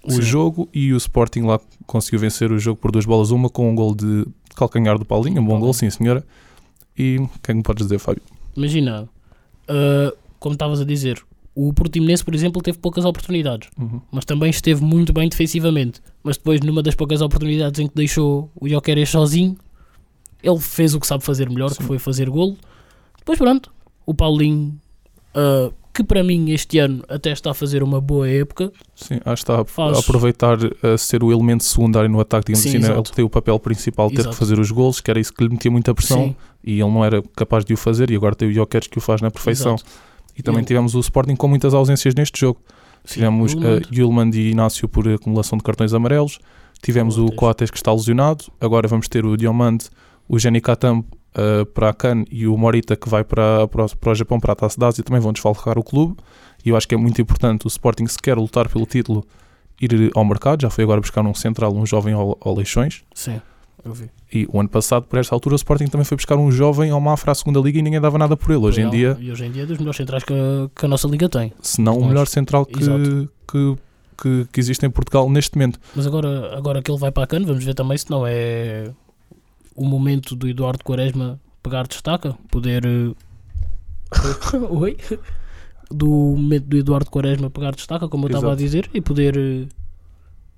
o 0.04 0.12
Sim. 0.12 0.22
jogo 0.22 0.70
e 0.72 0.94
o 0.94 0.98
Sporting 0.98 1.42
lá 1.42 1.60
conseguiu 1.88 2.20
vencer 2.20 2.52
o 2.52 2.60
jogo 2.60 2.80
por 2.80 2.92
duas 2.92 3.06
bolas 3.06 3.32
a 3.32 3.34
uma 3.34 3.50
com 3.50 3.72
um 3.72 3.74
gol 3.74 3.96
de 3.96 4.28
calcanhar 4.56 5.00
do 5.00 5.06
Paulinho. 5.06 5.42
Um 5.42 5.46
bom 5.46 5.54
Paulinho. 5.54 5.66
gol, 5.66 5.74
sim 5.74 5.90
senhora. 5.90 6.24
E 6.96 7.18
o 7.18 7.28
que 7.28 7.50
é 7.50 7.54
que 7.54 7.54
me 7.56 7.64
podes 7.64 7.88
dizer, 7.88 7.98
Fábio? 7.98 8.22
Imagina, 8.56 9.10
ah, 9.68 10.14
como 10.40 10.54
estavas 10.54 10.80
a 10.80 10.86
dizer, 10.86 11.24
o 11.68 11.74
Portimonense, 11.74 12.24
por 12.24 12.34
exemplo, 12.36 12.62
teve 12.62 12.78
poucas 12.78 13.04
oportunidades, 13.06 13.70
Uhum. 13.80 14.02
mas 14.12 14.26
também 14.26 14.50
esteve 14.50 14.84
muito 14.84 15.12
bem 15.14 15.28
defensivamente. 15.30 16.02
Mas 16.24 16.38
depois, 16.38 16.62
numa 16.62 16.82
das 16.82 16.96
poucas 16.96 17.22
oportunidades 17.22 17.80
em 17.80 17.88
que 17.88 17.96
deixou 17.96 18.50
o 18.60 18.68
Jokeres 18.70 19.10
sozinho, 19.10 19.56
ele 20.44 20.60
fez 20.60 20.94
o 20.96 21.00
que 21.00 21.06
sabe 21.08 21.24
fazer 21.24 21.50
melhor, 21.50 21.70
que 21.70 21.78
Sim. 21.78 21.84
foi 21.84 22.00
fazer 22.00 22.30
golo. 22.30 22.58
Depois, 23.18 23.38
pronto, 23.38 23.72
o 24.06 24.14
Paulinho, 24.14 24.76
ah, 25.36 25.72
que 25.94 26.04
para 26.04 26.24
mim 26.24 26.52
este 26.52 26.80
ano 26.80 27.04
até 27.10 27.32
está 27.32 27.52
a 27.52 27.54
fazer 27.54 27.84
uma 27.84 28.00
boa 28.00 28.28
época, 28.28 28.72
Sim, 28.96 29.16
acho 29.26 29.44
que 29.46 29.52
está 29.52 29.62
a, 29.62 29.66
Faz- 29.66 30.00
aproveitar 30.00 30.58
a 30.82 30.98
ser 30.98 31.22
o 31.24 31.32
elemento 31.34 31.64
secundário 31.66 32.10
no 32.10 32.20
ataque, 32.20 32.46
digamos 32.48 32.64
Sim, 32.64 32.78
assim, 32.78 32.88
né? 32.88 32.94
ele 32.94 33.04
que 33.04 33.12
tem 33.12 33.26
o 33.26 33.30
papel 33.30 33.60
principal 33.60 34.08
de 34.10 34.16
ter 34.16 34.22
Exato. 34.22 34.34
que 34.36 34.40
fazer 34.40 34.58
os 34.58 34.72
golos, 34.72 35.02
que 35.02 35.12
era 35.12 35.20
isso 35.20 35.34
que 35.34 35.44
lhe 35.44 35.50
metia 35.50 35.70
muita 35.70 35.94
pressão 35.94 36.28
Sim, 36.30 36.36
e 36.64 36.80
ele 36.80 36.90
não 36.90 37.04
era 37.04 37.22
capaz 37.36 37.66
de 37.66 37.74
o 37.74 37.78
fazer 37.78 38.10
e 38.10 38.16
agora 38.16 38.34
tem 38.36 38.48
o 38.48 38.54
Jokeres 38.54 38.88
que 38.88 38.98
o 38.98 39.02
faz 39.02 39.20
na 39.22 39.30
perfeição. 39.30 39.76
exato. 39.76 39.92
E 40.38 40.42
também 40.44 40.64
tivemos 40.64 40.96
o 40.96 41.00
Sporting 41.00 41.36
com 41.36 41.48
muitas 41.48 41.74
ausências 41.74 42.16
neste 42.16 42.40
jogo. 42.40 42.60
Sim, 43.04 43.16
Tivemos 43.16 43.54
Ullmann, 43.54 43.78
uh, 43.78 43.82
Yulman 43.94 44.30
e 44.34 44.52
Inácio 44.52 44.88
por 44.88 45.08
acumulação 45.08 45.58
de 45.58 45.64
cartões 45.64 45.94
amarelos. 45.94 46.40
Tivemos 46.82 47.18
o 47.18 47.28
Coates. 47.32 47.70
Que 47.72 47.78
está 47.78 47.92
lesionado. 47.92 48.46
Agora 48.60 48.88
vamos 48.88 49.08
ter 49.08 49.26
o 49.26 49.36
Diomande, 49.36 49.86
o 50.28 50.38
Jenny 50.40 50.62
Katam 50.62 51.00
uh, 51.00 51.66
para 51.74 51.90
a 51.90 51.94
CAN 51.94 52.24
e 52.32 52.48
o 52.48 52.58
Morita 52.58 52.96
que 52.96 53.10
vai 53.10 53.24
para, 53.24 53.68
para, 53.68 53.86
o- 53.86 53.98
para 53.98 54.12
o 54.12 54.16
Japão 54.16 54.40
para 54.40 54.54
a 54.54 54.56
Taça 54.56 54.86
Ásia. 54.86 55.04
Também 55.04 55.22
vão 55.22 55.34
desfalcar 55.34 55.78
o 55.78 55.84
clube. 55.84 56.16
E 56.64 56.70
eu 56.70 56.78
acho 56.78 56.88
que 56.88 56.94
é 56.96 56.98
muito 56.98 57.20
importante 57.22 57.66
o 57.66 57.68
Sporting, 57.68 58.06
se 58.08 58.18
quer 58.20 58.38
lutar 58.38 58.70
pelo 58.70 58.86
título, 58.86 59.26
ir 59.82 60.12
ao 60.16 60.24
mercado. 60.24 60.62
Já 60.62 60.70
foi 60.70 60.84
agora 60.84 61.02
buscar 61.02 61.26
um 61.26 61.34
central, 61.34 61.76
um 61.76 61.86
jovem 61.86 62.14
ao, 62.14 62.38
ao 62.40 62.56
Leixões. 62.56 63.04
Sim, 63.16 63.42
eu 63.84 63.94
vi. 63.94 64.10
E 64.34 64.48
o 64.52 64.60
ano 64.60 64.70
passado, 64.70 65.04
por 65.06 65.20
esta 65.20 65.36
altura, 65.36 65.54
o 65.54 65.58
Sporting 65.58 65.88
também 65.88 66.06
foi 66.06 66.16
buscar 66.16 66.36
um 66.38 66.52
jovem 66.52 66.92
ao 66.92 67.02
Mafra 67.02 67.32
à 67.32 67.36
segunda 67.36 67.60
liga 67.60 67.80
e 67.80 67.82
ninguém 67.82 68.00
dava 68.00 68.18
nada 68.18 68.38
por 68.38 68.52
ele. 68.52 68.64
Hoje 68.66 68.82
em 68.82 68.90
dia, 68.90 69.18
E 69.20 69.32
hoje 69.32 69.46
em 69.46 69.52
dia 69.52 69.64
é 69.64 69.66
dos 69.66 69.78
melhores 69.78 69.98
centrais 69.98 70.24
que 70.24 70.34
a, 70.34 70.70
que 70.74 70.86
a 70.86 70.88
nossa 70.90 71.08
liga 71.08 71.28
tem. 71.28 71.54
se 71.62 71.82
não 71.82 71.98
o 72.00 72.06
melhor 72.06 72.28
central 72.28 72.66
que, 72.66 72.80
que, 73.48 73.76
que, 74.18 74.48
que 74.52 74.60
existe 74.60 74.86
em 74.86 74.90
Portugal 74.90 75.30
neste 75.30 75.58
momento. 75.58 75.80
Mas 75.96 76.06
agora, 76.08 76.56
agora 76.58 76.82
que 76.82 76.92
ele 76.92 77.00
vai 77.00 77.12
para 77.12 77.24
a 77.24 77.28
cana, 77.28 77.46
vamos 77.46 77.64
ver 77.64 77.74
também 77.74 77.98
se 77.98 78.10
não 78.10 78.26
é 78.26 78.92
o 79.76 79.86
momento 79.86 80.36
do 80.36 80.48
Eduardo 80.48 80.84
Quaresma 80.84 81.40
pegar 81.64 81.88
destaca, 81.88 82.36
poder. 82.50 82.86
eh, 82.86 83.14
Oi? 84.70 84.98
Do 85.90 86.08
momento 86.08 86.66
do 86.66 86.78
Eduardo 86.78 87.10
Quaresma 87.10 87.50
pegar 87.50 87.72
destaca, 87.76 88.08
como 88.08 88.26
eu 88.26 88.28
estava 88.30 88.54
a 88.54 88.56
dizer, 88.56 88.90
e 88.94 89.02
poder, 89.02 89.38
eh, 89.38 89.66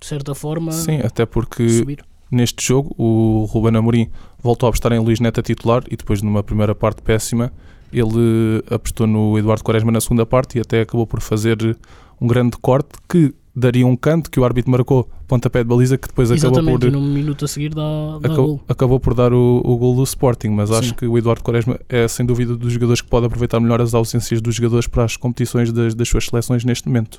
de 0.00 0.06
certa 0.06 0.34
forma, 0.34 0.70
Sim, 0.72 1.00
até 1.00 1.26
porque 1.26 1.68
subir. 1.68 2.04
Neste 2.34 2.66
jogo 2.66 2.94
o 2.98 3.44
Ruben 3.50 3.76
Amorim 3.76 4.08
voltou 4.42 4.66
a 4.66 4.70
apostar 4.70 4.92
em 4.92 4.98
Luís 4.98 5.20
Neto 5.20 5.40
a 5.40 5.42
titular 5.42 5.82
e 5.90 5.96
depois 5.96 6.20
numa 6.22 6.42
primeira 6.42 6.74
parte 6.74 7.02
péssima 7.02 7.52
ele 7.92 8.62
apostou 8.70 9.06
no 9.06 9.38
Eduardo 9.38 9.62
Quaresma 9.62 9.92
na 9.92 10.00
segunda 10.00 10.26
parte 10.26 10.58
e 10.58 10.60
até 10.60 10.80
acabou 10.80 11.06
por 11.06 11.20
fazer 11.20 11.76
um 12.20 12.26
grande 12.26 12.56
corte 12.58 12.90
que 13.08 13.32
daria 13.54 13.86
um 13.86 13.94
canto 13.94 14.30
que 14.30 14.40
o 14.40 14.44
árbitro 14.44 14.70
marcou 14.70 15.08
pontapé 15.28 15.62
de 15.62 15.68
baliza 15.68 15.96
que 15.96 16.08
depois 16.08 16.30
acabou 16.30 16.50
Exatamente, 16.50 16.80
por 16.80 16.88
e 16.88 16.90
num 16.90 17.00
minuto 17.00 17.44
a 17.44 17.48
seguir 17.48 17.72
dá, 17.72 17.82
dá 18.20 18.28
acabou, 18.28 18.46
gol. 18.46 18.60
acabou 18.68 19.00
por 19.00 19.14
dar 19.14 19.32
o, 19.32 19.62
o 19.64 19.76
gol 19.76 19.94
do 19.94 20.02
Sporting, 20.02 20.48
mas 20.48 20.72
acho 20.72 20.88
Sim. 20.88 20.94
que 20.94 21.06
o 21.06 21.16
Eduardo 21.16 21.42
Quaresma 21.42 21.78
é 21.88 22.08
sem 22.08 22.26
dúvida 22.26 22.56
dos 22.56 22.72
jogadores 22.72 23.00
que 23.00 23.08
pode 23.08 23.26
aproveitar 23.26 23.60
melhor 23.60 23.80
as 23.80 23.94
ausências 23.94 24.40
dos 24.40 24.56
jogadores 24.56 24.88
para 24.88 25.04
as 25.04 25.16
competições 25.16 25.72
das, 25.72 25.94
das 25.94 26.08
suas 26.08 26.26
seleções 26.26 26.64
neste 26.64 26.88
momento. 26.88 27.18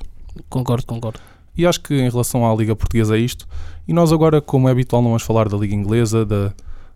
Concordo, 0.50 0.84
concordo. 0.84 1.18
E 1.56 1.66
acho 1.66 1.80
que 1.80 1.94
em 1.94 2.08
relação 2.08 2.50
à 2.50 2.54
Liga 2.54 2.76
Portuguesa 2.76 3.16
é 3.16 3.20
isto. 3.20 3.46
E 3.86 3.92
nós 3.92 4.12
agora, 4.12 4.40
como 4.40 4.68
é 4.68 4.72
habitual, 4.72 5.00
não 5.00 5.10
vamos 5.10 5.22
falar 5.22 5.48
da 5.48 5.56
Liga 5.56 5.74
Inglesa, 5.74 6.24
da, 6.24 6.52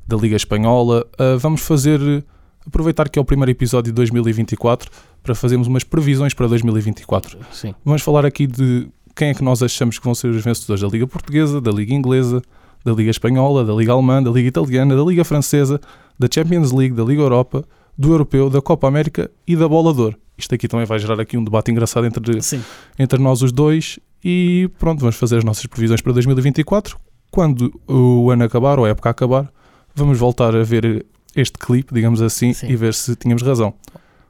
da 0.06 0.16
Liga 0.16 0.36
Espanhola. 0.36 1.06
ah, 1.18 1.36
vamos 1.38 1.62
fazer, 1.62 2.00
aproveitar 2.66 3.08
que 3.08 3.18
é 3.18 3.22
o 3.22 3.24
primeiro 3.24 3.50
episódio 3.50 3.90
de 3.90 3.96
2024 3.96 4.90
para 5.22 5.34
fazermos 5.34 5.66
umas 5.66 5.84
previsões 5.84 6.34
para 6.34 6.46
2024. 6.48 7.38
Sim, 7.52 7.74
Vamos 7.84 8.02
falar 8.02 8.26
aqui 8.26 8.46
de 8.46 8.88
quem 9.14 9.30
é 9.30 9.34
que 9.34 9.42
nós 9.42 9.62
achamos 9.62 9.98
que 9.98 10.04
vão 10.04 10.14
ser 10.14 10.28
os 10.28 10.42
vencedores 10.42 10.82
da 10.82 10.88
Liga 10.88 11.06
Portuguesa, 11.06 11.60
da 11.60 11.70
Liga 11.70 11.94
Inglesa, 11.94 12.42
da 12.84 12.92
Liga 12.92 13.10
Espanhola, 13.10 13.64
da 13.64 13.72
Liga 13.72 13.92
Alemã, 13.92 14.22
da 14.22 14.30
Liga 14.30 14.48
Italiana, 14.48 14.96
da 14.96 15.02
Liga 15.02 15.24
Francesa, 15.24 15.80
da 16.18 16.28
Champions 16.32 16.72
League, 16.72 16.94
da 16.94 17.04
Liga 17.04 17.22
Europa, 17.22 17.64
do 17.96 18.12
Europeu, 18.12 18.48
da 18.48 18.62
Copa 18.62 18.88
América 18.88 19.30
e 19.46 19.54
da 19.54 19.68
Bola 19.68 19.92
de 19.92 20.00
Ouro. 20.00 20.16
Isto 20.38 20.54
aqui 20.54 20.66
também 20.66 20.86
vai 20.86 20.98
gerar 20.98 21.20
aqui 21.20 21.36
um 21.36 21.44
debate 21.44 21.70
engraçado 21.70 22.06
entre 22.06 22.40
sim, 22.40 22.62
entre 22.98 23.18
nós 23.18 23.42
os 23.42 23.52
dois 23.52 23.98
e 24.22 24.70
pronto, 24.78 25.00
vamos 25.00 25.16
fazer 25.16 25.38
as 25.38 25.44
nossas 25.44 25.66
previsões 25.66 26.00
para 26.00 26.12
2024. 26.12 26.98
Quando 27.30 27.72
o 27.86 28.30
ano 28.30 28.44
acabar 28.44 28.78
ou 28.78 28.84
a 28.84 28.88
época 28.88 29.08
acabar, 29.10 29.50
vamos 29.94 30.18
voltar 30.18 30.54
a 30.54 30.62
ver 30.62 31.06
este 31.34 31.58
clipe, 31.58 31.94
digamos 31.94 32.20
assim, 32.20 32.52
Sim. 32.52 32.68
e 32.68 32.76
ver 32.76 32.92
se 32.92 33.14
tínhamos 33.14 33.42
razão. 33.42 33.72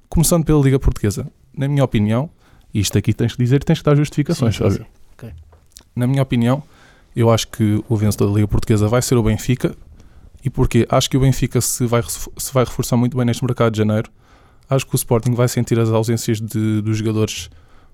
Começando 0.08 0.44
pela 0.44 0.62
Liga 0.62 0.78
Portuguesa, 0.78 1.26
na 1.56 1.66
minha 1.66 1.82
opinião, 1.82 2.28
e 2.75 2.81
isto 2.81 2.96
aqui 2.98 3.14
tens 3.14 3.34
que 3.34 3.42
dizer, 3.42 3.64
tens 3.64 3.78
que 3.78 3.84
dar 3.84 3.96
justificações, 3.96 4.56
sim, 4.56 4.70
sim, 4.70 4.76
sim. 4.76 4.84
Na 5.94 6.06
minha 6.06 6.22
opinião, 6.22 6.62
eu 7.14 7.31
acho 7.31 7.48
que 7.48 7.82
o 7.88 7.96
vencedor 7.96 8.28
da 8.28 8.34
Liga 8.34 8.48
Portuguesa 8.48 8.86
vai 8.86 9.02
ser 9.02 9.16
o 9.16 9.22
Benfica. 9.22 9.74
E 10.44 10.48
porquê? 10.48 10.86
Acho 10.88 11.10
que 11.10 11.17
o 11.17 11.20
Benfica 11.20 11.60
se 11.60 11.84
vai, 11.86 12.03
se 12.03 12.53
vai 12.53 12.65
reforçar 12.65 12.96
muito 12.96 13.17
bem 13.17 13.26
neste 13.26 13.44
mercado 13.44 13.72
de 13.72 13.79
janeiro. 13.79 14.10
Acho 14.69 14.86
que 14.86 14.94
o 14.94 14.96
Sporting 14.96 15.34
vai 15.34 15.48
sentir 15.48 15.79
as 15.79 15.88
ausências 15.91 16.41
de, 16.41 16.81
dos 16.81 16.96
jogadores 16.96 17.50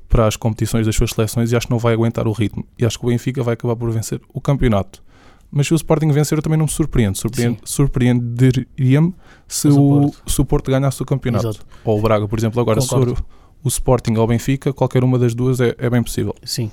para 0.09 0.27
as 0.27 0.37
competições 0.37 0.87
das 0.87 0.95
suas 0.95 1.11
seleções 1.11 1.53
e 1.53 1.57
acho 1.57 1.67
que 1.67 1.73
não 1.73 1.79
vai 1.79 1.95
aguentar 1.95 2.27
o 2.27 2.33
ritmo. 2.33 2.65
E 2.79 2.85
acho 2.85 2.99
que 2.99 3.05
o 3.05 3.09
Benfica 3.09 3.43
vai 3.43 3.55
acabar 3.55 3.77
por 3.77 3.91
vencer 3.91 4.21
o 4.33 4.41
campeonato. 4.41 5.03
Mas 5.51 5.67
se 5.67 5.75
o 5.75 5.77
Sporting 5.77 6.11
vencer, 6.11 6.37
eu 6.37 6.43
também 6.43 6.59
não 6.59 6.67
me 6.67 6.71
surpreendo. 6.71 7.17
Surpreende, 7.17 7.59
surpreenderia-me 7.65 9.15
se 9.47 9.69
o 9.69 10.13
se 10.27 10.41
o 10.41 10.45
Porto 10.45 10.71
ganhasse 10.71 11.01
o 11.03 11.07
campeonato. 11.07 11.49
Exato. 11.49 11.67
Ou 11.85 11.99
o 11.99 12.03
Braga, 12.03 12.27
por 12.27 12.39
exemplo. 12.39 12.61
Agora, 12.61 12.81
se 12.81 12.89
Concordo. 12.89 13.17
for 13.17 13.25
o 13.63 13.69
Sporting 13.69 14.15
ou 14.17 14.25
o 14.25 14.27
Benfica, 14.27 14.73
qualquer 14.73 15.03
uma 15.05 15.19
das 15.19 15.35
duas 15.35 15.61
é, 15.61 15.75
é 15.79 15.89
bem 15.89 16.03
possível. 16.03 16.35
Sim, 16.45 16.71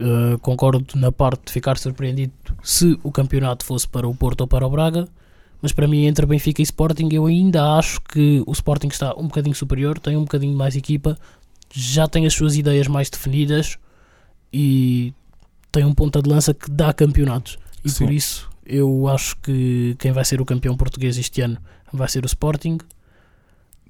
Uh, 0.00 0.38
concordo 0.38 0.86
na 0.94 1.10
parte 1.10 1.46
de 1.46 1.52
ficar 1.52 1.76
surpreendido 1.76 2.32
se 2.62 2.96
o 3.02 3.10
campeonato 3.10 3.64
fosse 3.64 3.88
para 3.88 4.06
o 4.06 4.14
Porto 4.14 4.42
ou 4.42 4.46
para 4.46 4.64
o 4.64 4.70
Braga, 4.70 5.08
mas 5.60 5.72
para 5.72 5.88
mim, 5.88 6.06
entre 6.06 6.24
Benfica 6.24 6.62
e 6.62 6.64
Sporting, 6.64 7.08
eu 7.10 7.26
ainda 7.26 7.76
acho 7.76 8.00
que 8.02 8.40
o 8.46 8.52
Sporting 8.52 8.86
está 8.86 9.12
um 9.16 9.24
bocadinho 9.24 9.56
superior, 9.56 9.98
tem 9.98 10.16
um 10.16 10.20
bocadinho 10.20 10.56
mais 10.56 10.76
equipa, 10.76 11.18
já 11.72 12.06
tem 12.08 12.26
as 12.26 12.34
suas 12.34 12.56
ideias 12.56 12.86
mais 12.88 13.08
definidas 13.10 13.78
e 14.52 15.12
tem 15.70 15.84
um 15.84 15.92
ponta 15.94 16.22
de 16.22 16.28
lança 16.28 16.54
que 16.54 16.70
dá 16.70 16.92
campeonatos. 16.92 17.58
E 17.84 17.90
Sim. 17.90 18.04
por 18.06 18.12
isso 18.12 18.48
eu 18.66 19.08
acho 19.08 19.36
que 19.38 19.96
quem 19.98 20.12
vai 20.12 20.24
ser 20.24 20.40
o 20.40 20.44
campeão 20.44 20.76
português 20.76 21.16
este 21.18 21.40
ano 21.40 21.58
vai 21.92 22.08
ser 22.08 22.22
o 22.24 22.26
Sporting. 22.26 22.78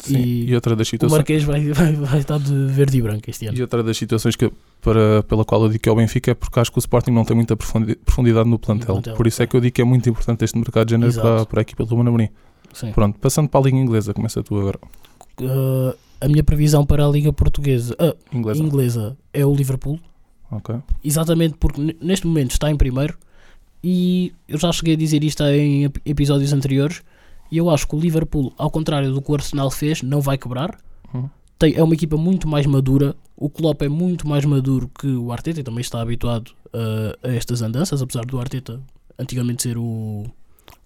Sim. 0.01 0.17
E 0.19 0.51
E, 0.51 0.55
outra 0.55 0.77
das 0.77 0.87
O 0.87 0.91
situações. 0.91 1.19
Marquês 1.19 1.43
vai, 1.43 1.73
vai, 1.73 1.93
vai 1.95 2.19
estar 2.21 2.39
de 2.39 2.67
verde 2.67 2.99
e 2.99 3.03
branco 3.03 3.29
este 3.29 3.47
ano. 3.47 3.59
E 3.59 3.63
outra 3.63 3.83
das 3.83 3.97
situações 3.97 4.37
que, 4.37 4.53
para, 4.81 5.25
pela 5.25 5.45
qual 5.45 5.63
eu 5.65 5.69
digo 5.69 5.83
que 5.83 5.89
é 5.89 5.93
o 5.93 5.97
Benfica 5.97 6.31
é 6.31 6.35
porque 6.35 6.61
acho 6.61 6.71
que 6.71 6.79
o 6.79 6.81
Sporting 6.81 7.11
não 7.11 7.25
tem 7.25 7.35
muita 7.35 7.57
profundi- 7.57 7.97
profundidade 7.97 8.49
no 8.49 8.59
plantel. 8.61 8.87
plantel, 8.95 9.17
Por 9.17 9.27
isso 9.27 9.43
é 9.43 9.45
ok. 9.45 9.51
que 9.51 9.57
eu 9.57 9.61
digo 9.61 9.75
que 9.75 9.83
é 9.83 9.85
muito 9.85 10.09
importante 10.09 10.45
este 10.45 10.57
mercado 10.57 10.87
de 10.87 10.93
janeiro 10.93 11.13
Exato. 11.13 11.27
para, 11.27 11.47
para 11.47 11.61
a 11.61 11.63
equipa 11.63 11.85
do 11.85 11.91
Ruben 11.91 12.07
Amorim. 12.09 12.29
Sim. 12.73 12.93
Pronto, 12.93 13.19
passando 13.19 13.49
para 13.49 13.59
a 13.61 13.65
Liga 13.65 13.77
Inglesa, 13.77 14.15
começa 14.15 14.41
tu 14.43 14.57
agora. 14.57 14.79
Uh, 15.41 15.97
a 16.21 16.29
minha 16.29 16.43
previsão 16.43 16.85
para 16.85 17.07
a 17.07 17.09
Liga 17.11 17.33
Portuguesa 17.33 17.95
ah, 17.99 18.15
Inglesa. 18.33 18.63
inglesa 18.63 19.19
é 19.33 19.45
o 19.47 19.55
Liverpool, 19.55 19.99
Ok. 20.51 20.75
exatamente 21.05 21.55
porque 21.59 21.97
neste 22.01 22.27
momento 22.27 22.53
está 22.53 22.71
em 22.71 22.77
primeiro 22.77 23.17
e 23.83 24.33
eu 24.49 24.59
já 24.59 24.73
cheguei 24.73 24.95
a 24.95 24.97
dizer 24.97 25.23
isto 25.23 25.43
em 25.45 25.85
ep- 25.85 26.01
episódios 26.05 26.53
anteriores 26.53 27.03
e 27.51 27.57
eu 27.59 27.71
acho 27.71 27.87
que 27.87 27.95
o 27.97 28.01
Liverpool, 28.01 28.53
ao 28.59 28.71
contrário 28.71 29.13
do 29.13 29.23
que 29.23 29.31
o 29.31 29.35
Arsenal 29.35 29.71
fez, 29.71 30.03
não 30.03 30.21
vai 30.21 30.37
quebrar. 30.37 30.77
Uhum. 31.15 31.29
tem, 31.59 31.75
é 31.75 31.83
uma 31.83 31.95
equipa 31.95 32.17
muito 32.17 32.47
mais 32.47 32.67
madura. 32.67 33.17
O 33.37 33.49
Klopp 33.49 33.81
é 33.83 33.89
muito 33.89 34.29
mais 34.29 34.45
maduro 34.45 34.91
que 34.99 35.07
o 35.07 35.33
Arteta 35.33 35.61
e 35.61 35.63
também 35.63 35.81
está 35.81 36.03
habituado 36.03 36.49
uh, 36.75 37.17
a 37.27 37.29
estas 37.33 37.63
andanças, 37.63 38.03
apesar 38.03 38.27
do 38.27 38.39
Arteta 38.39 38.81
antigamente 39.19 39.63
ser 39.63 39.79
o, 39.79 40.25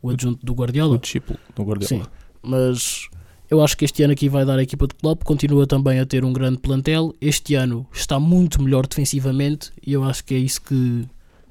o 0.00 0.10
adjunto 0.10 0.44
do 0.46 0.52
Guardiola. 0.54 0.94
O 0.94 0.98
discípulo 0.98 1.38
do 1.56 1.62
Guardiola. 1.64 2.04
Sim, 2.04 2.10
mas 2.42 3.08
eu 3.52 3.62
acho 3.62 3.76
que 3.76 3.84
este 3.84 4.02
ano 4.02 4.14
aqui 4.14 4.28
vai 4.30 4.44
dar 4.46 4.58
a 4.58 4.62
equipa 4.62 4.86
de 4.86 4.94
Klopp, 4.94 5.22
continua 5.24 5.66
também 5.66 6.00
a 6.00 6.06
ter 6.06 6.24
um 6.24 6.32
grande 6.32 6.56
plantel. 6.58 7.14
Este 7.20 7.54
ano 7.54 7.86
está 7.92 8.18
muito 8.18 8.62
melhor 8.62 8.86
defensivamente 8.86 9.70
e 9.86 9.92
eu 9.92 10.02
acho 10.04 10.24
que 10.24 10.34
é 10.34 10.38
isso 10.38 10.62
que, 10.62 11.04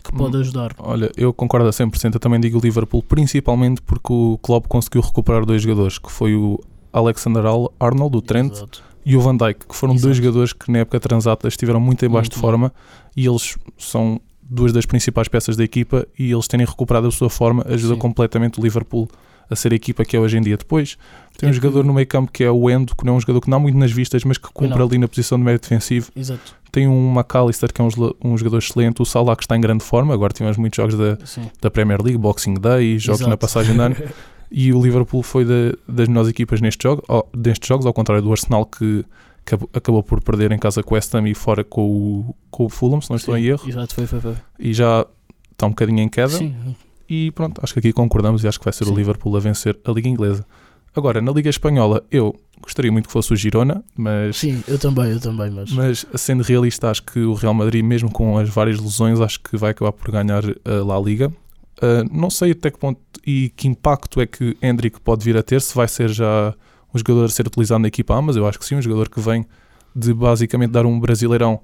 que 0.03 0.11
pode 0.11 0.35
Hum. 0.35 0.39
ajudar. 0.39 0.73
Olha, 0.79 1.11
eu 1.15 1.31
concordo 1.31 1.67
a 1.67 1.71
100%. 1.71 2.15
Eu 2.15 2.19
também 2.19 2.39
digo 2.39 2.57
o 2.57 2.61
Liverpool, 2.61 3.03
principalmente 3.03 3.81
porque 3.83 4.11
o 4.11 4.39
Klopp 4.41 4.65
conseguiu 4.67 5.01
recuperar 5.01 5.45
dois 5.45 5.61
jogadores, 5.61 5.99
que 5.99 6.11
foi 6.11 6.33
o 6.35 6.59
Alexander 6.91 7.45
Al- 7.45 7.71
Arnold, 7.79 8.13
do 8.13 8.21
Trent, 8.21 8.51
Exato. 8.53 8.83
e 9.05 9.15
o 9.15 9.21
Van 9.21 9.37
Dijk, 9.37 9.67
que 9.67 9.75
foram 9.75 9.93
dois 9.93 10.05
Exato. 10.05 10.15
jogadores 10.23 10.53
que 10.53 10.71
na 10.71 10.79
época 10.79 10.99
transata 10.99 11.47
estiveram 11.47 11.79
muito 11.79 12.03
em 12.03 12.09
baixo 12.09 12.29
Muito 12.29 12.33
de 12.33 12.41
bom. 12.41 12.47
forma 12.47 12.73
e 13.15 13.27
eles 13.27 13.57
são 13.77 14.19
duas 14.41 14.73
das 14.73 14.85
principais 14.87 15.27
peças 15.27 15.55
da 15.55 15.63
equipa 15.63 16.07
e 16.17 16.31
eles 16.31 16.47
terem 16.47 16.65
recuperado 16.65 17.07
a 17.07 17.11
sua 17.11 17.29
forma 17.29 17.63
ajuda 17.69 17.93
Sim. 17.93 17.99
completamente 17.99 18.59
o 18.59 18.63
Liverpool 18.63 19.07
a 19.51 19.55
ser 19.55 19.73
a 19.73 19.75
equipa 19.75 20.03
que 20.05 20.15
é 20.15 20.19
hoje 20.19 20.37
em 20.37 20.41
dia. 20.41 20.57
Depois 20.57 20.97
tem 21.37 21.47
um 21.47 21.51
É 21.51 21.53
que- 21.55 21.61
jogador 21.61 21.83
no 21.83 21.93
meio 21.93 22.07
campo 22.07 22.31
que 22.31 22.43
é 22.43 22.49
o 22.49 22.69
Endo, 22.69 22.95
que 22.95 23.05
não 23.05 23.13
é 23.13 23.17
um 23.17 23.19
jogador 23.19 23.41
que 23.41 23.49
não 23.49 23.57
há 23.57 23.59
muito 23.59 23.77
nas 23.77 23.91
vistas, 23.91 24.23
mas 24.23 24.37
que 24.37 24.47
cumpre 24.51 24.79
não. 24.79 24.85
ali 24.87 24.97
na 24.97 25.07
posição 25.07 25.37
de 25.37 25.43
médio 25.43 25.59
defensivo. 25.61 26.09
Exato. 26.15 26.55
Tem 26.71 26.87
um 26.87 27.11
McAllister, 27.13 27.71
que 27.73 27.81
é 27.81 27.83
um, 27.83 27.89
um 28.23 28.37
jogador 28.37 28.57
excelente, 28.59 29.01
o 29.01 29.05
Salah, 29.05 29.35
que 29.35 29.43
está 29.43 29.57
em 29.57 29.61
grande 29.61 29.83
forma. 29.83 30.13
Agora 30.13 30.31
tivemos 30.33 30.57
muitos 30.57 30.77
jogos 30.77 30.95
da, 30.97 31.17
Sim. 31.25 31.43
da 31.61 31.69
Premier 31.69 32.01
League, 32.01 32.17
Boxing 32.17 32.53
Day, 32.55 32.97
jogos 32.97 33.19
Exato. 33.21 33.29
na 33.29 33.37
passagem 33.37 33.75
de 33.75 33.79
ano. 33.81 33.95
E 34.53 34.73
o 34.73 34.81
Liverpool 34.83 35.23
foi 35.23 35.45
da- 35.45 35.77
das 35.87 36.09
melhores 36.09 36.29
equipas 36.29 36.59
neste 36.59 36.83
jogo, 36.83 37.01
destes 37.33 37.65
jogos, 37.69 37.85
ao 37.85 37.93
contrário 37.93 38.21
do 38.21 38.29
Arsenal, 38.33 38.65
que, 38.65 39.05
que 39.45 39.53
ab- 39.55 39.69
acabou 39.73 40.03
por 40.03 40.21
perder 40.21 40.51
em 40.51 40.59
casa 40.59 40.83
com 40.83 40.93
o 40.93 40.95
West 40.95 41.15
Ham 41.15 41.25
e 41.29 41.33
fora 41.33 41.63
com 41.63 41.81
o, 41.89 42.35
com 42.49 42.65
o 42.65 42.69
Fulham, 42.69 42.99
se 42.99 43.09
não 43.09 43.15
estou 43.15 43.33
Sim, 43.33 43.39
em 43.41 43.45
erro. 43.45 43.69
Exato, 43.69 43.95
foi, 43.95 44.05
foi, 44.05 44.19
foi. 44.19 44.35
E 44.59 44.73
já 44.73 45.05
está 45.53 45.67
um 45.67 45.69
bocadinho 45.69 45.99
em 46.01 46.09
queda. 46.09 46.27
Sim, 46.27 46.53
E 47.11 47.29
pronto, 47.31 47.59
acho 47.61 47.73
que 47.73 47.79
aqui 47.79 47.91
concordamos 47.91 48.41
e 48.41 48.47
acho 48.47 48.57
que 48.57 48.63
vai 48.63 48.71
ser 48.71 48.85
o 48.85 48.87
Sim. 48.87 48.95
Liverpool 48.95 49.35
a 49.35 49.39
vencer 49.41 49.77
a 49.83 49.91
Liga 49.91 50.07
Inglesa. 50.07 50.45
Agora, 50.95 51.21
na 51.21 51.29
Liga 51.33 51.49
Espanhola, 51.49 52.01
eu 52.09 52.33
gostaria 52.61 52.89
muito 52.89 53.07
que 53.07 53.11
fosse 53.11 53.33
o 53.33 53.35
Girona, 53.35 53.83
mas, 53.97 54.37
sim, 54.37 54.63
eu 54.65 54.79
também, 54.79 55.11
eu 55.11 55.19
também, 55.19 55.51
mas, 55.51 55.71
mas 55.73 56.05
sendo 56.15 56.41
realista, 56.41 56.89
acho 56.89 57.03
que 57.03 57.19
o 57.19 57.33
Real 57.33 57.53
Madrid, 57.53 57.83
mesmo 57.83 58.09
com 58.09 58.37
as 58.37 58.47
várias 58.47 58.79
lesões, 58.79 59.19
acho 59.19 59.41
que 59.41 59.57
vai 59.57 59.71
acabar 59.71 59.91
por 59.91 60.09
ganhar 60.09 60.41
a 60.63 60.85
La 60.85 60.97
Liga. 61.01 61.27
Uh, 61.27 62.07
não 62.09 62.29
sei 62.29 62.51
até 62.51 62.71
que 62.71 62.79
ponto 62.79 63.01
e 63.27 63.49
que 63.57 63.67
impacto 63.67 64.21
é 64.21 64.25
que 64.25 64.55
Hendrick 64.61 65.01
pode 65.01 65.25
vir 65.25 65.35
a 65.35 65.43
ter, 65.43 65.59
se 65.59 65.75
vai 65.75 65.89
ser 65.89 66.09
já 66.09 66.53
um 66.93 66.97
jogador 66.97 67.25
a 67.25 67.29
ser 67.29 67.45
utilizado 67.45 67.81
na 67.81 67.89
equipa 67.89 68.15
A, 68.15 68.21
mas 68.21 68.37
eu 68.37 68.47
acho 68.47 68.57
que 68.57 68.65
sim, 68.65 68.75
um 68.75 68.81
jogador 68.81 69.09
que 69.09 69.19
vem 69.19 69.45
de 69.93 70.13
basicamente 70.13 70.71
dar 70.71 70.85
um 70.85 70.97
brasileirão 70.97 71.59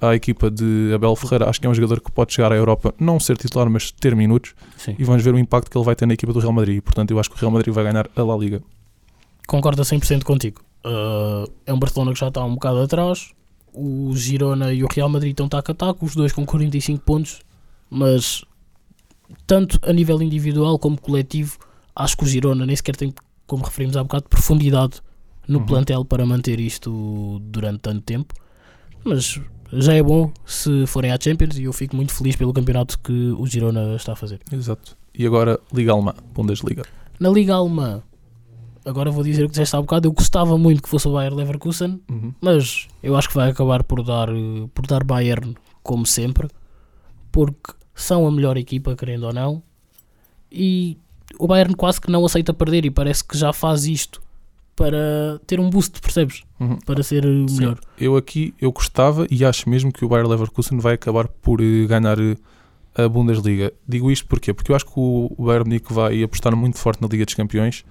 à 0.00 0.14
equipa 0.14 0.50
de 0.50 0.92
Abel 0.94 1.14
Ferreira. 1.16 1.48
Acho 1.48 1.60
que 1.60 1.66
é 1.66 1.70
um 1.70 1.74
jogador 1.74 2.00
que 2.00 2.10
pode 2.10 2.32
chegar 2.32 2.52
à 2.52 2.56
Europa, 2.56 2.94
não 2.98 3.18
ser 3.18 3.36
titular, 3.36 3.68
mas 3.68 3.90
ter 3.90 4.14
minutos 4.14 4.54
sim. 4.76 4.94
e 4.98 5.04
vamos 5.04 5.22
ver 5.22 5.34
o 5.34 5.38
impacto 5.38 5.70
que 5.70 5.76
ele 5.76 5.84
vai 5.84 5.94
ter 5.96 6.06
na 6.06 6.14
equipa 6.14 6.32
do 6.32 6.38
Real 6.38 6.52
Madrid. 6.52 6.76
E, 6.76 6.80
portanto, 6.80 7.10
eu 7.10 7.18
acho 7.18 7.30
que 7.30 7.36
o 7.36 7.38
Real 7.38 7.50
Madrid 7.50 7.74
vai 7.74 7.84
ganhar 7.84 8.08
a 8.14 8.22
La 8.22 8.36
Liga. 8.36 8.62
Concordo 9.46 9.82
a 9.82 9.84
100% 9.84 10.22
contigo. 10.24 10.60
Uh, 10.84 11.50
é 11.66 11.72
um 11.72 11.78
Barcelona 11.78 12.12
que 12.12 12.20
já 12.20 12.28
está 12.28 12.44
um 12.44 12.54
bocado 12.54 12.80
atrás. 12.82 13.32
O 13.72 14.12
Girona 14.14 14.72
e 14.72 14.82
o 14.84 14.88
Real 14.92 15.08
Madrid 15.08 15.32
estão 15.32 15.48
taco 15.48 15.72
a 15.72 15.74
taco, 15.74 16.04
os 16.04 16.14
dois 16.14 16.32
com 16.32 16.44
45 16.44 17.02
pontos, 17.04 17.40
mas 17.90 18.44
tanto 19.46 19.78
a 19.82 19.92
nível 19.92 20.20
individual 20.22 20.78
como 20.78 21.00
coletivo, 21.00 21.58
acho 21.94 22.16
que 22.16 22.24
o 22.24 22.26
Girona 22.26 22.64
nem 22.66 22.74
sequer 22.74 22.96
tem, 22.96 23.12
como 23.46 23.64
referimos 23.64 23.96
há 23.96 24.02
bocado, 24.02 24.28
profundidade 24.28 25.00
no 25.46 25.60
Uhum. 25.60 25.66
plantel 25.66 26.04
para 26.04 26.26
manter 26.26 26.60
isto 26.60 27.40
durante 27.44 27.80
tanto 27.80 28.02
tempo. 28.02 28.34
Mas 29.04 29.40
já 29.72 29.94
é 29.94 30.02
bom 30.02 30.32
se 30.46 30.86
forem 30.86 31.10
à 31.12 31.18
Champions 31.20 31.58
e 31.58 31.64
eu 31.64 31.72
fico 31.72 31.94
muito 31.96 32.12
feliz 32.14 32.36
pelo 32.36 32.52
campeonato 32.52 32.98
que 32.98 33.12
o 33.38 33.46
Girona 33.46 33.94
está 33.96 34.12
a 34.12 34.16
fazer. 34.16 34.40
Exato. 34.52 34.96
E 35.14 35.26
agora, 35.26 35.58
Liga 35.72 35.92
Alemã, 35.92 36.14
Bundesliga. 36.34 36.82
Na 37.18 37.28
Liga 37.28 37.54
Alemã, 37.54 38.02
agora 38.84 39.10
vou 39.10 39.22
dizer 39.24 39.42
o 39.44 39.46
que 39.46 39.52
disseste 39.52 39.74
há 39.76 39.80
bocado, 39.80 40.06
eu 40.08 40.12
gostava 40.12 40.56
muito 40.56 40.82
que 40.82 40.88
fosse 40.88 41.08
o 41.08 41.12
Bayer 41.12 41.34
Leverkusen, 41.34 42.00
Uhum. 42.10 42.32
mas 42.40 42.86
eu 43.02 43.16
acho 43.16 43.28
que 43.28 43.34
vai 43.34 43.50
acabar 43.50 43.82
por 43.82 44.02
dar, 44.02 44.28
por 44.72 44.86
dar 44.86 45.02
Bayern 45.04 45.56
como 45.82 46.06
sempre, 46.06 46.48
porque 47.32 47.72
são 47.94 48.26
a 48.26 48.30
melhor 48.30 48.56
equipa, 48.56 48.94
querendo 48.96 49.24
ou 49.26 49.32
não, 49.32 49.62
e 50.50 50.96
o 51.38 51.46
Bayern 51.46 51.74
quase 51.74 52.00
que 52.00 52.10
não 52.10 52.24
aceita 52.24 52.54
perder 52.54 52.84
e 52.86 52.90
parece 52.90 53.22
que 53.24 53.36
já 53.36 53.52
faz 53.52 53.84
isto 53.84 54.22
para 54.78 55.40
ter 55.44 55.58
um 55.58 55.68
boost, 55.68 56.00
percebes? 56.00 56.44
Uhum. 56.60 56.78
Para 56.86 57.02
ser 57.02 57.24
eh, 57.24 57.48
Sim. 57.48 57.56
melhor. 57.58 57.78
Eu 57.98 58.16
aqui, 58.16 58.54
eu 58.60 58.70
gostava 58.70 59.26
e 59.28 59.44
acho 59.44 59.68
mesmo 59.68 59.92
que 59.92 60.04
o 60.04 60.08
Bayer 60.08 60.26
Leverkusen 60.26 60.78
vai 60.78 60.94
acabar 60.94 61.26
por 61.26 61.60
eh, 61.60 61.84
ganhar 61.86 62.16
eh, 62.20 62.36
a 62.94 63.08
Bundesliga. 63.08 63.72
Digo 63.86 64.08
isto 64.10 64.26
porquê? 64.28 64.54
Porque 64.54 64.70
eu 64.70 64.76
acho 64.76 64.84
que 64.86 64.92
o 64.96 65.32
o 65.36 65.44
Bayern 65.46 65.68
Munique 65.68 65.92
vai 65.92 66.22
apostar 66.22 66.54
muito 66.54 66.78
forte 66.78 67.02
na 67.02 67.08
Liga 67.08 67.24
dos 67.24 67.34
Campeões 67.34 67.84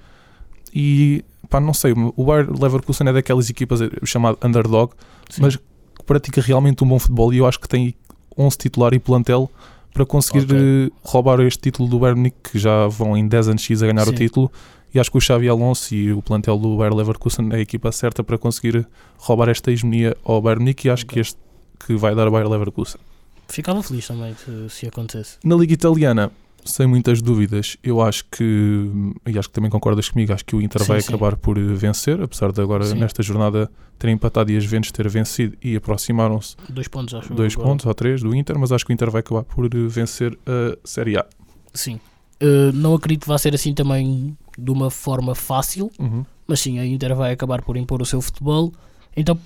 e, 0.73 1.23
pá, 1.49 1.59
não 1.59 1.73
sei, 1.73 1.93
o 1.93 2.23
Bayer 2.23 2.47
Leverkusen 2.49 3.07
é 3.09 3.13
daquelas 3.13 3.49
equipas 3.49 3.81
eh, 3.81 3.89
chamado 4.05 4.37
underdog, 4.41 4.93
Sim. 5.29 5.41
mas 5.41 5.55
que 5.57 5.63
pratica 6.05 6.39
realmente 6.39 6.83
um 6.85 6.87
bom 6.87 6.99
futebol 6.99 7.33
e 7.33 7.37
eu 7.39 7.45
acho 7.45 7.59
que 7.59 7.67
tem 7.67 7.93
11 8.37 8.57
titular 8.57 8.93
e 8.93 8.99
plantel 8.99 9.51
para 9.93 10.05
conseguir 10.05 10.43
Ok. 10.43 10.55
eh, 10.57 10.91
roubar 11.03 11.39
este 11.41 11.59
título 11.59 11.89
do 11.89 11.99
Bayern 11.99 12.19
Munique, 12.19 12.51
que 12.51 12.59
já 12.59 12.87
vão 12.87 13.17
em 13.17 13.27
10 13.27 13.49
anos 13.49 13.61
X 13.61 13.83
a 13.83 13.87
ganhar 13.87 14.03
o 14.07 14.11
Sim. 14.11 14.15
título. 14.15 14.51
E 14.93 14.99
acho 14.99 15.11
que 15.11 15.17
o 15.17 15.21
Xavi 15.21 15.47
Alonso 15.49 15.93
e 15.93 16.11
o 16.13 16.21
plantel 16.21 16.57
do 16.57 16.77
Bayer 16.77 16.93
Leverkusen 16.93 17.49
é 17.51 17.57
a 17.57 17.59
equipa 17.59 17.91
certa 17.91 18.23
para 18.23 18.37
conseguir 18.37 18.87
roubar 19.17 19.49
esta 19.49 19.71
hegemonia 19.71 20.15
ao 20.23 20.41
Bayern 20.41 20.61
Munique 20.63 20.87
e 20.87 20.91
acho 20.91 21.05
que 21.05 21.19
este 21.19 21.37
que 21.85 21.95
vai 21.95 22.15
dar 22.15 22.25
ao 22.25 22.31
Bayer 22.31 22.47
Leverkusen. 22.49 22.99
Ficava 23.47 23.81
feliz 23.83 24.07
também 24.07 24.35
se, 24.35 24.69
se 24.69 24.87
acontecesse. 24.87 25.37
Na 25.43 25.55
Liga 25.55 25.73
Italiana, 25.73 26.31
sem 26.65 26.87
muitas 26.87 27.21
dúvidas, 27.21 27.77
eu 27.83 28.01
acho 28.01 28.25
que, 28.25 28.89
e 29.25 29.37
acho 29.37 29.47
que 29.49 29.53
também 29.53 29.69
concordas 29.69 30.09
comigo, 30.09 30.33
acho 30.33 30.43
que 30.43 30.55
o 30.55 30.61
Inter 30.61 30.81
Sim, 30.81 30.87
vai 30.87 31.01
sim. 31.01 31.07
acabar 31.09 31.35
por 31.37 31.57
vencer, 31.59 32.21
apesar 32.21 32.51
de 32.51 32.61
agora 32.61 32.85
Sim. 32.85 32.95
nesta 32.95 33.21
jornada 33.23 33.69
terem 33.99 34.15
empatado 34.15 34.51
e 34.51 34.57
as 34.57 34.63
Juventus 34.63 34.91
ter 34.91 35.07
vencido 35.07 35.55
e 35.63 35.75
aproximaram-se 35.75 36.55
Dois 36.69 36.87
pontos, 36.87 37.13
acho. 37.13 37.33
dois 37.33 37.55
pontos 37.55 37.85
ou 37.85 37.93
três 37.93 38.21
do 38.21 38.35
Inter, 38.35 38.57
mas 38.59 38.71
acho 38.71 38.85
que 38.85 38.91
o 38.91 38.93
Inter 38.93 39.09
vai 39.09 39.19
acabar 39.21 39.43
por 39.43 39.67
vencer 39.87 40.37
a 40.45 40.77
Série 40.83 41.17
A. 41.17 41.25
Sim. 41.73 41.99
Eh, 42.39 42.71
não 42.73 42.93
acredito 42.95 43.21
que 43.21 43.27
vá 43.27 43.37
ser 43.37 43.55
assim 43.55 43.73
também 43.73 44.37
de 44.57 44.71
uma 44.71 44.89
forma 44.89 45.35
fácil, 45.35 45.91
Uhum. 45.99 46.25
mas 46.47 46.59
sim, 46.59 46.79
a 46.79 46.85
Inter 46.85 47.15
vai 47.15 47.31
acabar 47.33 47.61
por 47.61 47.77
impor 47.77 48.01
o 48.01 48.05
seu 48.05 48.21
futebol. 48.21 48.73
Então, 49.15 49.37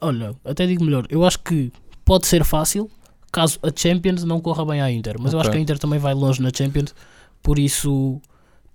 olha, 0.00 0.34
até 0.44 0.66
digo 0.66 0.84
melhor, 0.84 1.06
eu 1.08 1.24
acho 1.24 1.38
que 1.40 1.72
pode 2.04 2.26
ser 2.26 2.44
fácil 2.44 2.90
caso 3.32 3.58
a 3.62 3.70
Champions 3.74 4.24
não 4.24 4.40
corra 4.40 4.64
bem 4.66 4.80
à 4.82 4.90
Inter, 4.92 5.16
mas 5.18 5.32
eu 5.32 5.40
acho 5.40 5.50
que 5.50 5.56
a 5.56 5.60
Inter 5.60 5.78
também 5.78 5.98
vai 5.98 6.12
longe 6.14 6.40
na 6.42 6.50
Champions, 6.54 6.94
por 7.42 7.58
isso, 7.58 8.20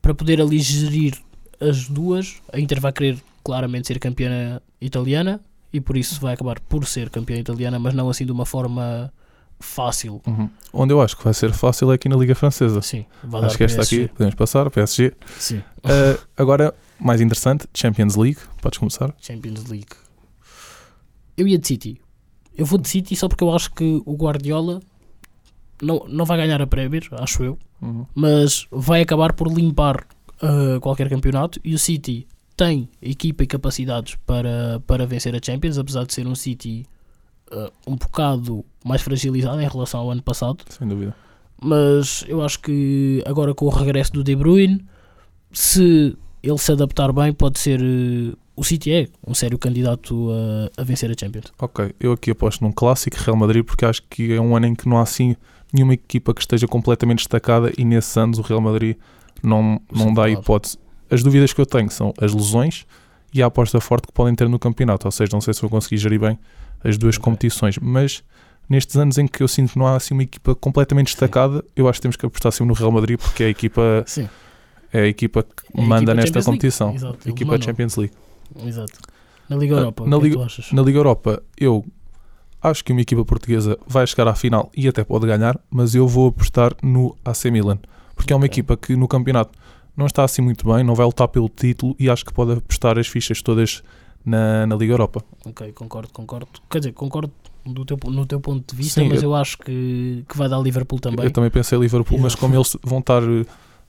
para 0.02 0.14
poder 0.16 0.42
ali 0.42 0.58
gerir 0.60 1.16
as 1.60 1.88
duas, 1.88 2.36
a 2.52 2.60
Inter 2.60 2.82
vai 2.82 2.92
querer 2.92 3.18
claramente 3.44 3.88
ser 3.88 4.00
campeã 4.00 4.60
italiana 4.82 5.40
e 5.72 5.80
por 5.80 5.96
isso 5.96 6.20
vai 6.20 6.34
acabar 6.34 6.60
por 6.60 6.86
ser 6.86 7.10
campeã 7.10 7.38
italiana, 7.38 7.78
mas 7.80 7.94
não 7.94 8.10
assim 8.10 8.26
de 8.26 8.32
uma 8.32 8.46
forma 8.46 9.12
fácil. 9.60 10.22
Uhum. 10.26 10.50
Onde 10.74 10.94
eu 10.94 11.02
acho 11.02 11.18
que 11.18 11.24
vai 11.24 11.34
ser 11.34 11.52
fácil 11.54 11.92
é 11.92 11.96
aqui 11.96 12.08
na 12.08 12.16
Liga 12.16 12.36
Francesa. 12.36 12.82
Sim, 12.82 13.06
vai 13.24 13.44
Acho 13.44 13.58
que 13.58 13.64
esta 13.64 13.78
PSG. 13.78 14.04
aqui, 14.04 14.14
podemos 14.14 14.36
passar, 14.36 14.70
PSG. 14.70 15.14
Sim. 15.38 15.58
Uh, 15.58 16.20
agora, 16.36 16.74
mais 17.00 17.22
interessante, 17.22 17.68
Champions 17.74 18.16
League, 18.16 18.40
podes 18.62 18.78
começar. 18.78 19.14
Champions 19.20 19.66
League. 19.66 19.88
Eu 21.36 21.48
ia 21.48 21.58
de 21.58 21.68
City. 21.68 22.02
Eu 22.56 22.66
vou 22.66 22.80
de 22.80 22.88
City 22.90 23.16
só 23.16 23.28
porque 23.28 23.44
eu 23.44 23.54
acho 23.54 23.72
que 23.74 24.02
o 24.06 24.16
Guardiola 24.16 24.82
não, 25.82 26.06
não 26.08 26.26
vai 26.26 26.38
ganhar 26.38 26.62
a 26.62 26.68
Premier, 26.68 27.08
acho 27.12 27.44
eu, 27.44 27.60
mas 28.16 28.66
vai 28.72 29.02
acabar 29.02 29.34
por 29.34 29.48
limpar 29.48 30.08
uh, 30.42 30.80
qualquer 30.82 31.08
campeonato 31.08 31.60
e 31.64 31.76
o 31.76 31.80
City 31.80 32.28
tem 32.56 32.90
equipa 33.00 33.44
e 33.44 33.48
capacidades 33.48 34.16
para, 34.26 34.82
para 34.88 35.06
vencer 35.06 35.36
a 35.36 35.40
Champions, 35.42 35.78
apesar 35.78 36.04
de 36.06 36.14
ser 36.14 36.26
um 36.26 36.34
City 36.34 36.88
uh, 37.52 37.72
um 37.86 37.96
bocado 37.96 38.64
mais 38.86 39.02
fragilizado 39.02 39.60
em 39.62 39.68
relação 39.68 40.00
ao 40.02 40.12
ano 40.12 40.22
passado 40.22 40.64
Sem 40.70 40.88
dúvida. 40.88 41.16
mas 41.62 42.24
eu 42.28 42.42
acho 42.42 42.60
que 42.60 43.24
agora 43.26 43.54
com 43.54 43.66
o 43.66 43.70
regresso 43.70 44.14
do 44.14 44.24
De 44.24 44.36
Bruyne, 44.36 44.86
se 45.52 46.16
ele 46.44 46.58
se 46.58 46.72
adaptar 46.72 47.12
bem, 47.12 47.34
pode 47.34 47.60
ser. 47.60 47.82
eh, 47.82 48.34
O 48.56 48.64
City 48.64 48.92
é 48.92 49.08
um 49.26 49.34
sério 49.34 49.58
candidato 49.58 50.30
a, 50.78 50.82
a 50.82 50.84
vencer 50.84 51.10
a 51.12 51.14
Champions. 51.20 51.52
Ok, 51.60 51.94
eu 52.00 52.12
aqui 52.14 52.32
aposto 52.32 52.64
num 52.64 52.72
clássico 52.72 53.18
Real 53.20 53.36
Madrid 53.38 53.64
porque 53.64 53.86
acho 53.86 54.02
que 54.10 54.34
é 54.34 54.40
um 54.42 54.56
ano 54.56 54.68
em 54.68 54.76
que 54.76 54.88
não 54.88 54.98
há 54.98 55.02
assim 55.04 55.36
nenhuma 55.74 55.94
equipa 55.94 56.34
que 56.34 56.42
esteja 56.42 56.68
completamente 56.68 57.18
destacada 57.20 57.72
e 57.78 57.84
nesses 57.84 58.16
anos 58.18 58.40
o 58.40 58.42
Real 58.42 58.62
Madrid 58.62 58.96
não, 59.44 59.82
não 59.92 60.08
Sim, 60.08 60.14
dá 60.14 60.24
claro. 60.24 60.32
hipótese. 60.32 60.78
As 61.10 61.22
dúvidas 61.24 61.54
que 61.54 61.62
eu 61.62 61.66
tenho 61.66 61.90
são 61.92 62.14
as 62.20 62.34
lesões 62.34 62.86
e 63.34 63.44
a 63.44 63.46
aposta 63.48 63.80
forte 63.82 64.08
que 64.08 64.14
podem 64.14 64.34
ter 64.34 64.48
no 64.48 64.58
campeonato, 64.58 65.08
ou 65.08 65.12
seja, 65.12 65.32
não 65.34 65.42
sei 65.42 65.54
se 65.54 65.62
vou 65.62 65.70
conseguir 65.70 65.98
gerir 65.98 66.20
bem 66.20 66.38
as 66.84 66.98
duas 66.98 67.18
competições, 67.18 67.78
mas 67.80 68.24
nestes 68.70 68.96
anos 68.98 69.18
em 69.18 69.28
que 69.28 69.42
eu 69.42 69.48
sinto 69.48 69.74
que 69.74 69.80
não 69.80 69.88
há 69.88 69.96
assim 69.96 70.14
uma 70.14 70.24
equipa 70.24 70.54
completamente 70.56 71.08
destacada, 71.08 71.64
eu 71.76 71.88
acho 71.88 72.00
que 72.00 72.04
temos 72.04 72.16
que 72.18 72.26
apostar 72.26 72.52
sempre 72.52 72.68
no 72.68 72.74
Real 72.74 72.92
Madrid 72.92 73.18
porque 73.20 73.44
é 73.44 73.46
a 73.48 73.50
equipa, 73.50 74.04
Sim, 74.06 74.28
é 74.92 75.02
a 75.02 75.08
equipa 75.08 75.44
que 75.44 75.50
É 75.80 75.82
a 75.82 75.86
manda 75.86 75.98
equipa 76.12 76.14
nesta 76.16 76.28
Champions 76.42 76.46
competição, 76.46 76.94
Exato, 76.94 77.20
a 77.26 77.30
equipa 77.30 77.52
Mano. 77.52 77.64
Champions 77.64 77.96
League. 77.96 78.14
exato. 78.66 78.94
Na 79.50 79.56
Liga 79.56 79.76
Ah, 79.76 79.80
Europa, 79.80 80.06
na 80.08 80.18
é 80.18 80.20
Liga-? 80.20 80.48
Na 80.74 80.82
Liga 80.82 80.98
Europa, 81.00 81.44
eu 81.58 81.86
acho 82.62 82.84
que 82.84 82.92
uma 82.92 83.02
equipa 83.02 83.24
portuguesa 83.24 83.78
vai 83.88 84.06
chegar 84.06 84.28
à 84.28 84.36
final 84.36 84.70
e 84.76 84.88
até 84.88 85.04
pode 85.04 85.26
ganhar, 85.26 85.58
mas 85.70 85.96
eu 85.96 86.06
vou 86.08 86.28
apostar 86.28 86.74
no 86.84 87.16
AC 87.24 87.46
Milan, 87.46 87.80
porque 88.16 88.34
é 88.34 88.36
uma 88.36 88.46
equipa 88.46 88.76
que 88.76 88.96
no 88.96 89.08
campeonato 89.08 89.52
não 89.96 90.06
está 90.06 90.24
assim 90.26 90.42
muito 90.42 90.66
bem, 90.72 90.84
não 90.84 90.94
vai 90.94 91.06
lutar 91.06 91.28
pelo 91.30 91.48
título 91.50 91.96
e 91.98 92.10
acho 92.10 92.26
que 92.26 92.34
pode 92.34 92.52
apostar 92.52 93.00
as 93.00 93.08
fichas 93.08 93.42
todas 93.42 93.82
na, 94.28 94.68
na 94.68 94.76
Liga 94.76 94.94
Europa. 94.94 95.24
Ok, 95.46 95.72
concordo, 95.72 96.10
concordo. 96.12 96.48
Quer 96.70 96.80
dizer, 96.80 96.92
concordo 96.92 97.32
do 97.66 97.86
teu, 97.86 97.98
no 98.12 98.26
teu 98.26 98.40
ponto 98.40 98.76
de 98.76 98.82
vista, 98.82 99.02
Sim, 99.02 99.08
mas 99.10 99.24
eu- 99.24 99.30
eu 99.30 99.36
acho 99.36 99.58
que, 99.58 100.24
que 100.28 100.38
vai 100.38 100.50
dar 100.50 100.60
Liverpool 100.60 101.00
também. 101.00 101.26
Eu 101.26 101.32
também 101.32 101.50
pensei 101.50 101.78
Liverpool, 101.80 102.20
mas 102.20 102.36
como 102.36 102.54
eles 102.56 102.76
vão 102.84 103.00
estar, 103.00 103.22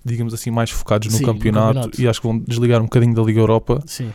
digamos 0.05 0.33
assim, 0.33 0.51
mais 0.51 0.71
focados 0.71 1.09
no 1.11 1.19
Sim, 1.19 1.27
no 1.27 1.33
campeonato, 1.33 1.75
campeonato. 1.75 2.01
e 2.01 2.09
acho 2.09 2.21
que 2.21 2.27
vão 2.27 2.39
desligar 2.39 2.81
um 2.81 2.85
bocadinho 2.85 3.15
da 3.15 3.23
Liga 3.23 3.41
Europa 3.41 3.83
Sim, 3.87 4.13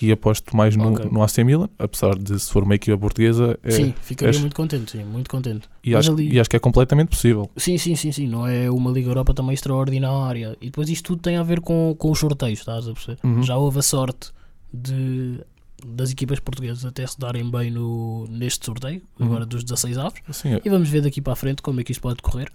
e 0.00 0.10
aposto 0.12 0.56
mais 0.56 0.76
no, 0.76 0.92
Ok. 0.94 1.08
no 1.10 1.22
AC 1.22 1.38
Milan, 1.44 1.68
apesar 1.78 2.16
de 2.16 2.38
se 2.38 2.50
for 2.50 2.62
uma 2.62 2.74
equipa 2.74 2.96
portuguesa, 2.96 3.58
é- 3.62 3.70
sim, 3.70 3.94
ficaria 4.00 4.38
muito 4.40 4.54
contente, 4.56 4.92
sim, 4.92 5.04
muito 5.04 5.28
contente. 5.28 5.68
e, 5.84 5.94
acho, 5.94 6.12
ali- 6.12 6.32
e 6.32 6.40
acho 6.40 6.48
que 6.48 6.56
é 6.56 6.60
completamente 6.60 7.08
possível. 7.08 7.50
Sim, 7.56 7.76
sim, 7.76 7.94
sim, 7.96 8.10
sim, 8.12 8.26
não 8.28 8.46
é 8.46 8.70
uma 8.70 8.90
Liga 8.90 9.08
Europa 9.10 9.34
também 9.34 9.52
extraordinária. 9.54 10.56
E 10.60 10.66
depois 10.66 10.88
isto 10.88 11.06
tudo 11.08 11.22
tem 11.22 11.36
a 11.36 11.42
ver 11.42 11.60
com, 11.60 11.94
com 11.98 12.10
os 12.10 12.18
sorteios, 12.18 12.60
estás 12.60 12.88
a 12.88 12.92
perceber? 12.92 13.18
Uhum. 13.24 13.42
Já 13.42 13.56
houve 13.56 13.78
a 13.80 13.82
sorte 13.82 14.30
de 14.72 15.40
das 15.82 16.10
equipas 16.12 16.38
portuguesas 16.38 16.84
até 16.84 17.06
se 17.06 17.18
darem 17.18 17.50
bem 17.50 17.70
no, 17.70 18.26
neste 18.28 18.66
sorteio, 18.66 19.00
Uhum. 19.18 19.26
agora 19.26 19.46
dos 19.46 19.64
16 19.64 19.96
avos, 19.96 20.20
Assim, 20.28 20.52
é. 20.54 20.60
e 20.62 20.68
vamos 20.68 20.90
ver 20.90 21.00
daqui 21.00 21.22
para 21.22 21.32
a 21.32 21.36
frente 21.36 21.62
como 21.62 21.80
é 21.80 21.84
que 21.84 21.90
isto 21.90 22.02
pode 22.02 22.20
correr. 22.20 22.50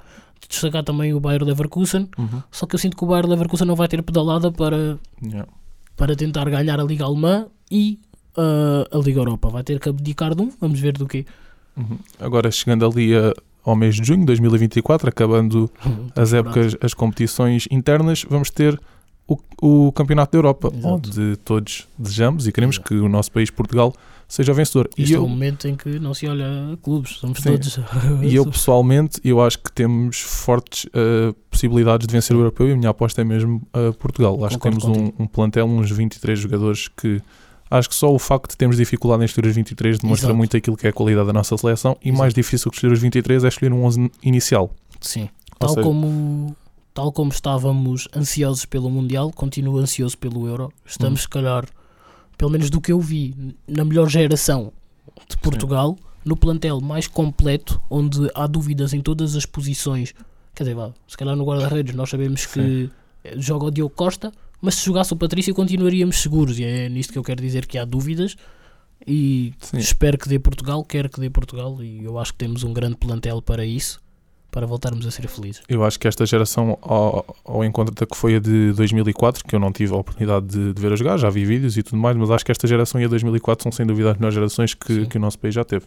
Destacar 0.48 0.84
também 0.84 1.12
o 1.12 1.20
Bayer 1.20 1.44
Leverkusen, 1.44 2.08
Uhum. 2.20 2.44
só 2.52 2.68
que 2.68 2.76
eu 2.76 2.80
sinto 2.80 2.96
que 2.96 3.04
o 3.04 3.08
Bayer 3.08 3.26
Leverkusen 3.26 3.66
não 3.66 3.76
vai 3.76 3.88
ter 3.88 4.04
pedalada 4.04 4.52
para, 4.52 5.00
Yeah. 5.24 5.50
para 5.98 6.16
tentar 6.16 6.48
ganhar 6.52 6.80
a 6.80 6.84
Liga 6.84 7.04
Alemã 7.04 7.48
e 7.72 7.98
ah, 8.38 8.86
a 8.92 8.98
Liga 9.00 9.22
Europa. 9.22 9.50
Vai 9.50 9.64
ter 9.64 9.80
que 9.80 9.90
abdicar 9.90 10.36
de 10.36 10.44
um, 10.44 10.52
vamos 10.62 10.80
ver 10.80 10.94
do 10.96 11.08
quê. 11.08 11.26
Uhum. 11.76 11.98
Agora 12.20 12.52
chegando 12.52 12.86
ali 12.86 13.16
a- 13.16 13.34
ao 13.64 13.76
mês 13.76 13.96
de 13.96 14.04
junho 14.06 14.20
de 14.20 14.26
2024, 14.28 15.10
acabando 15.10 15.72
as 16.16 16.32
épocas, 16.32 16.78
as 16.80 16.94
competições 16.94 17.68
internas, 17.72 18.24
vamos 18.30 18.52
ter 18.52 18.80
o, 19.28 19.38
o 19.88 19.92
Campeonato 19.92 20.32
da 20.34 20.38
Europa, 20.38 20.72
Exato. 20.74 20.88
onde 20.96 21.36
todos 21.38 21.88
desejamos 21.98 22.48
e 22.48 22.52
queremos 22.52 22.78
que 22.78 22.94
o 22.94 23.10
nosso 23.10 23.32
país, 23.32 23.50
Portugal, 23.50 23.94
seja 24.28 24.52
o 24.52 24.56
vencedor. 24.56 24.90
E 24.98 25.02
Este 25.04 25.14
é 25.16 25.18
eu, 25.18 25.26
o 25.26 25.30
momento 25.30 25.68
em 25.68 25.76
que 25.76 26.00
não 26.00 26.14
se 26.14 26.28
olha 26.28 26.46
a 26.74 26.78
clubes, 26.78 27.18
somos 27.18 27.40
Sim. 27.40 27.52
todos. 27.52 27.80
e 28.24 28.36
eu 28.36 28.46
pessoalmente, 28.50 29.20
eu 29.24 29.42
acho 29.42 29.60
que 29.60 29.72
temos 29.72 30.20
fortes 30.20 30.88
eh, 30.94 31.34
possibilidades 31.50 32.06
de 32.08 32.12
vencer 32.14 32.36
o 32.36 32.40
europeu 32.40 32.68
e 32.70 32.74
a 32.74 32.76
minha 32.76 32.90
aposta 32.90 33.22
é 33.22 33.24
mesmo 33.24 33.62
eh, 33.74 33.92
Portugal. 34.00 34.44
Acho 34.46 34.58
que 34.58 34.64
temos 34.70 34.84
um, 34.84 35.12
um 35.20 35.26
plantel, 35.28 35.66
uns 35.66 35.90
23 35.92 36.38
jogadores 36.40 36.88
que 36.88 37.22
acho 37.70 37.90
que 37.90 37.96
só 37.96 38.14
o 38.14 38.20
facto 38.20 38.52
de 38.52 38.58
termos 38.58 38.78
dificuldade 38.78 39.24
em 39.24 39.26
escolher 39.26 39.50
os 39.50 39.56
23 39.56 39.98
demonstra 40.00 40.28
Exato. 40.28 40.38
muito 40.38 40.56
aquilo 40.56 40.78
que 40.78 40.86
é 40.86 40.92
a 40.92 40.94
qualidade 40.94 41.26
da 41.28 41.34
nossa 41.34 41.58
seleção 41.58 41.98
e 42.04 42.10
Exato. 42.10 42.20
mais 42.20 42.34
difícil 42.34 42.70
que 42.70 42.78
escolher 42.78 42.94
os 42.94 43.00
23 43.00 43.44
é 43.44 43.48
escolher 43.48 43.74
um 43.74 43.84
11 43.86 44.12
inicial. 44.24 44.72
Sim. 45.02 45.30
Ou 45.54 45.58
Tal 45.60 45.70
seja- 45.70 45.82
como, 45.82 46.56
tal 46.96 47.12
como 47.12 47.30
estávamos 47.30 48.08
ansiosos 48.16 48.66
pelo 48.66 48.90
Mundial, 48.90 49.30
continuo 49.34 49.78
ansioso 49.78 50.18
pelo 50.18 50.48
Euro. 50.48 50.72
Estamos, 50.86 51.20
Hum. 51.20 51.24
se 51.24 51.30
calhar, 51.30 51.66
pelo 52.38 52.50
menos 52.50 52.70
do 52.70 52.80
que 52.80 52.92
eu 52.94 53.00
vi, 53.02 53.36
na 53.68 53.84
melhor 53.84 54.10
geração 54.10 54.72
de 55.30 55.36
Portugal, 55.38 55.98
no 56.24 56.38
plantel 56.38 56.80
mais 56.80 57.06
completo, 57.08 57.80
onde 57.90 58.32
há 58.34 58.48
dúvidas 58.48 58.94
em 58.94 59.02
todas 59.02 59.36
as 59.36 59.46
posições. 59.46 60.14
Quer 60.56 60.64
dizer, 60.64 60.74
vá, 60.76 60.92
se 61.06 61.18
calhar 61.18 61.36
no 61.36 61.44
guarda-redes 61.44 61.94
nós 61.94 62.10
sabemos 62.10 62.46
que 62.46 62.90
joga 63.38 63.66
o 63.66 63.72
Diogo 63.72 63.94
Costa, 63.94 64.32
mas 64.62 64.76
se 64.76 64.86
jogasse 64.86 65.12
o 65.12 65.18
Patrício 65.18 65.54
continuaríamos 65.54 66.22
seguros. 66.22 66.58
E 66.58 66.64
é 66.64 66.88
nisto 66.88 67.12
que 67.12 67.20
eu 67.20 67.24
quero 67.24 67.42
dizer 67.42 67.66
que 67.68 67.78
há 67.78 67.84
dúvidas. 67.84 68.38
E 69.06 69.54
Sim. 69.60 69.78
espero 69.78 70.18
que 70.18 70.30
dê 70.30 70.40
Portugal, 70.40 70.84
quero 70.86 71.10
que 71.10 71.20
dê 71.20 71.30
Portugal. 71.30 71.84
E 71.84 72.06
eu 72.06 72.18
acho 72.18 72.32
que 72.32 72.38
temos 72.38 72.64
um 72.64 72.72
grande 72.72 72.96
plantel 72.96 73.42
para 73.42 73.66
isso, 73.66 74.02
para 74.56 74.66
voltarmos 74.66 75.06
a 75.06 75.12
ser 75.12 75.28
felizes. 75.28 75.62
Eu 75.68 75.84
acho 75.84 76.00
que 76.00 76.08
esta 76.08 76.26
geração, 76.26 76.78
ao, 76.82 77.26
ao 77.44 77.66
encontro 77.66 77.94
da 77.94 78.06
que 78.06 78.16
foi 78.16 78.38
a 78.38 78.40
de 78.40 78.72
2004, 78.72 79.44
que 79.44 79.54
eu 79.54 79.60
não 79.60 79.70
tive 79.70 79.94
a 79.94 79.98
oportunidade 79.98 80.46
de, 80.46 80.74
de 80.74 80.82
ver 80.82 80.94
a 80.94 80.96
jogar, 80.96 81.18
já 81.18 81.30
vi 81.30 81.44
vídeos 81.44 81.76
e 81.76 81.84
tudo 81.84 81.98
mais, 81.98 82.16
mas 82.16 82.32
acho 82.32 82.46
que 82.46 82.54
esta 82.54 82.66
geração 82.66 83.02
e 83.02 83.04
a 83.04 83.08
2004 83.10 83.64
são 83.64 83.72
sem 83.74 83.86
dúvida 83.86 84.12
as 84.12 84.18
melhores 84.18 84.34
gerações 84.34 84.74
que, 84.74 84.94
Sim. 84.94 85.06
que 85.08 85.18
o 85.18 85.20
nosso 85.20 85.38
país 85.38 85.54
já 85.54 85.66
teve. 85.66 85.86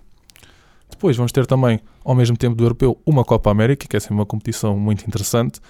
Depois 0.91 1.17
vamos 1.17 1.33
ter 1.33 1.47
também, 1.47 1.81
ao 2.05 2.15
mesmo 2.15 2.37
tempo 2.37 2.55
do 2.55 2.63
Europeu, 2.63 3.01
uma 3.07 3.25
Copa 3.25 3.51
América, 3.51 3.89
que 3.89 3.97
é 3.97 4.01
sempre 4.01 4.17
uma 4.17 4.27
competição 4.27 4.79
muito 4.79 5.03
interessante. 5.09 5.61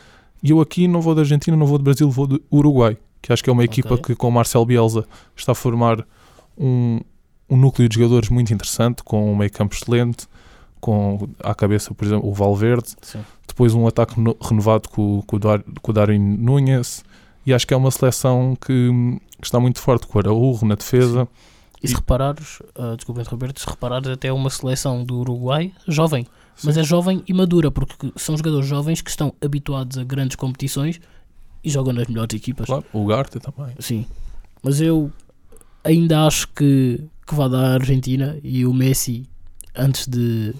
E 0.42 0.50
eu 0.50 0.60
aqui 0.60 0.88
não 0.88 1.00
vou 1.00 1.14
da 1.14 1.20
Argentina, 1.20 1.56
não 1.56 1.66
vou 1.66 1.78
do 1.78 1.84
Brasil, 1.84 2.10
vou 2.10 2.26
do 2.26 2.42
Uruguai, 2.52 2.96
que 3.22 3.32
acho 3.32 3.44
que 3.44 3.48
é 3.50 3.52
uma 3.52 3.64
equipa 3.64 3.94
Ok. 3.94 4.06
que 4.06 4.16
com 4.16 4.26
o 4.26 4.32
Marcel 4.32 4.64
Bielsa 4.64 5.04
está 5.36 5.52
a 5.52 5.54
formar 5.54 6.04
um, 6.58 6.98
um 7.48 7.56
núcleo 7.56 7.88
de 7.88 7.94
jogadores 7.94 8.28
muito 8.28 8.52
interessante, 8.52 9.04
com 9.04 9.32
um 9.32 9.36
meio 9.36 9.52
campo 9.52 9.76
excelente, 9.76 10.26
com 10.80 11.28
à 11.42 11.54
cabeça, 11.54 11.92
por 11.94 12.04
exemplo, 12.04 12.28
o 12.28 12.32
Valverde, 12.32 12.88
Sim. 13.02 13.20
depois 13.46 13.74
um 13.74 13.86
ataque 13.86 14.20
no- 14.20 14.36
renovado 14.40 14.88
com, 14.88 15.22
com, 15.26 15.36
o 15.36 15.38
Dar, 15.38 15.62
com 15.82 15.90
o 15.90 15.94
Darwin 15.94 16.18
Núñez 16.18 17.02
e 17.46 17.52
acho 17.54 17.66
que 17.66 17.74
é 17.74 17.76
uma 17.76 17.90
seleção 17.90 18.56
que, 18.60 18.90
que 19.40 19.46
está 19.46 19.58
muito 19.60 19.80
forte 19.80 20.06
com 20.06 20.18
o 20.18 20.20
Araújo 20.20 20.66
na 20.66 20.74
defesa 20.74 21.26
E 21.82 21.88
se 21.88 21.94
E- 21.94 21.96
reparares, 21.96 22.60
uh, 22.76 22.96
desculpa 22.96 23.20
interromper 23.20 23.52
se 23.56 23.68
reparares 23.68 24.08
até 24.08 24.28
é 24.28 24.32
uma 24.32 24.50
seleção 24.50 25.04
do 25.04 25.18
Uruguai 25.20 25.72
jovem, 25.86 26.26
mas 26.64 26.74
Sim. 26.74 26.80
é 26.80 26.84
jovem 26.84 27.22
e 27.26 27.32
madura, 27.32 27.70
porque 27.70 28.12
são 28.16 28.36
jogadores 28.36 28.66
jovens 28.66 29.00
que 29.00 29.10
estão 29.10 29.32
habituados 29.40 29.96
a 29.98 30.04
grandes 30.04 30.36
competições 30.36 31.00
e 31.64 31.70
jogam 31.70 31.92
nas 31.92 32.06
melhores 32.06 32.34
equipas. 32.34 32.66
claro, 32.66 32.84
o 32.92 33.04
Garte 33.06 33.38
também 33.40 33.74
Sim, 33.78 34.06
mas 34.62 34.80
eu 34.80 35.10
ainda 35.84 36.26
acho 36.26 36.48
que, 36.48 37.00
que 37.26 37.34
vai 37.34 37.48
dar 37.48 37.64
a 37.64 37.74
Argentina 37.74 38.36
e 38.42 38.66
o 38.66 38.74
Messi, 38.74 39.24
antes 39.76 40.06
de, 40.08 40.52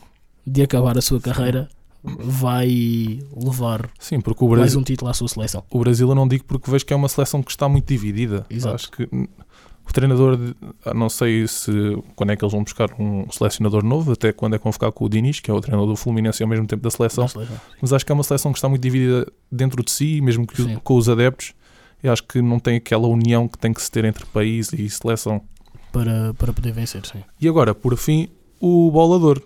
de 0.48 0.62
acabar 0.62 0.96
a 0.96 1.02
sua 1.02 1.20
carreira, 1.20 1.68
vai 2.02 3.18
levar 3.36 3.90
sim, 3.98 4.20
porque 4.20 4.44
o 4.44 4.48
mais 4.48 4.60
Brasil, 4.60 4.80
um 4.80 4.82
título 4.82 5.10
à 5.10 5.14
sua 5.14 5.28
seleção. 5.28 5.64
o 5.70 5.78
Brasil 5.80 6.08
eu 6.08 6.14
não 6.14 6.28
digo 6.28 6.44
porque 6.44 6.70
vejo 6.70 6.86
que 6.86 6.92
é 6.92 6.96
uma 6.96 7.08
seleção 7.08 7.42
que 7.42 7.50
está 7.50 7.68
muito 7.68 7.86
dividida 7.88 8.46
Exato. 8.48 8.74
acho 8.74 8.90
que 8.90 9.02
o 9.04 9.92
treinador 9.92 10.38
ah, 10.84 10.94
não 10.94 11.08
sei 11.08 11.46
se 11.48 11.70
quando 12.14 12.30
é 12.30 12.36
que 12.36 12.44
eles 12.44 12.52
vão 12.52 12.62
buscar 12.62 12.88
um 12.98 13.28
selecionador 13.30 13.84
novo 13.84 14.12
até 14.12 14.32
quando 14.32 14.54
é 14.54 14.58
ficar 14.72 14.92
com 14.92 15.04
o 15.04 15.08
Diniz 15.08 15.40
que 15.40 15.50
é 15.50 15.54
o 15.54 15.60
treinador 15.60 15.88
do 15.88 15.96
Fluminense 15.96 16.40
e 16.40 16.44
ao 16.44 16.48
mesmo 16.48 16.66
tempo 16.66 16.82
da 16.82 16.90
seleção 16.90 17.24
Da 17.24 17.30
seleção. 17.30 17.56
mas 17.82 17.92
acho 17.92 18.06
que 18.06 18.12
é 18.12 18.14
uma 18.14 18.24
seleção 18.24 18.52
que 18.52 18.58
está 18.58 18.68
muito 18.68 18.82
dividida 18.82 19.26
dentro 19.50 19.82
de 19.82 19.90
si, 19.90 20.20
mesmo 20.20 20.46
que 20.46 20.76
com 20.76 20.96
os 20.96 21.08
adeptos. 21.08 21.52
Eu 22.00 22.12
acho 22.12 22.22
que 22.22 22.40
não 22.40 22.60
tem 22.60 22.76
aquela 22.76 23.08
união 23.08 23.48
que 23.48 23.58
tem 23.58 23.72
que 23.72 23.82
se 23.82 23.90
ter 23.90 24.04
entre 24.04 24.24
país 24.26 24.72
e 24.72 24.88
seleção. 24.88 25.42
Para, 25.90 26.32
para 26.34 26.52
poder 26.52 26.70
vencer, 26.70 27.04
sim. 27.04 27.24
E 27.40 27.48
agora, 27.48 27.74
por 27.74 27.96
fim, 27.96 28.28
o 28.60 28.88
bolador. 28.88 29.42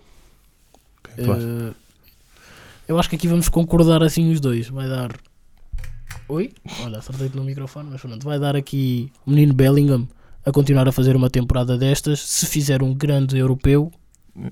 É? 1.17 1.23
Eh, 1.23 1.73
eu 2.89 2.99
acho 2.99 3.09
que 3.09 3.17
aqui 3.17 3.29
vamos 3.29 3.49
concordar 3.49 4.03
assim 4.03 4.31
os 4.31 4.41
dois. 4.41 4.69
Vai 4.69 4.89
dar. 4.89 5.13
Oi? 6.29 6.53
Olha, 6.83 6.99
acertei-te 6.99 7.37
no 7.37 7.45
microfone, 7.45 7.89
mas 7.91 8.01
pronto. 8.01 8.25
Vai 8.25 8.39
dar 8.39 8.57
aqui 8.57 9.11
o 9.27 9.31
menino 9.31 9.53
Bellingham 9.55 10.09
a 10.45 10.51
continuar 10.53 10.89
a 10.89 10.93
fazer 10.93 11.15
uma 11.17 11.31
temporada 11.31 11.77
destas. 11.79 12.21
Se 12.21 12.47
fizer 12.47 12.83
um 12.83 12.95
grande 12.95 13.37
europeu, 13.39 13.91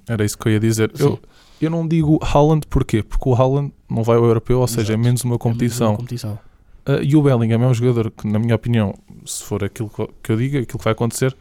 Era 0.07 0.25
isso 0.25 0.37
que 0.37 0.49
eu 0.49 0.53
ia 0.53 0.61
dizer. 0.61 0.91
Sim. 0.95 1.05
Eu, 1.05 1.21
eu 1.61 1.71
não 1.71 1.87
digo 1.87 2.19
Haaland 2.23 2.67
porquê? 2.69 3.03
Porque 3.03 3.29
o 3.29 3.35
Haaland 3.35 3.73
não 3.89 4.03
vai 4.03 4.17
ao 4.17 4.25
europeu, 4.25 4.61
ou 4.61 4.67
seja, 4.67 4.93
é 4.93 4.95
Exato. 4.95 4.99
menos 5.01 5.25
uma 5.25 5.35
é 5.35 5.39
mais 5.39 5.45
uma 5.45 5.53
competição. 5.53 5.97
competição. 5.97 6.39
Ah, 6.87 7.01
e 7.03 7.15
o 7.17 7.23
Bellingham 7.23 7.63
é 7.63 7.67
um 7.67 7.75
jogador 7.75 8.11
que, 8.11 8.27
na 8.27 8.39
minha 8.39 8.55
opinião, 8.55 8.95
se 9.25 9.43
for 9.45 9.63
aquilo 9.65 9.89
que 9.91 10.07
que 10.23 10.33
eu 10.33 10.37
digo, 10.37 10.59
aquilo 10.59 10.79
que 10.79 10.85
vai 10.85 10.93
acontecer, 10.93 11.37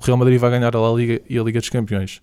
o 0.00 0.04
Real 0.04 0.16
Madrid 0.18 0.38
vai 0.38 0.50
ganhar 0.50 0.74
a 0.74 0.80
La 0.80 0.92
Liga 0.94 1.20
e 1.28 1.38
a 1.38 1.42
Liga 1.42 1.60
dos 1.60 1.70
Campeões. 1.70 2.20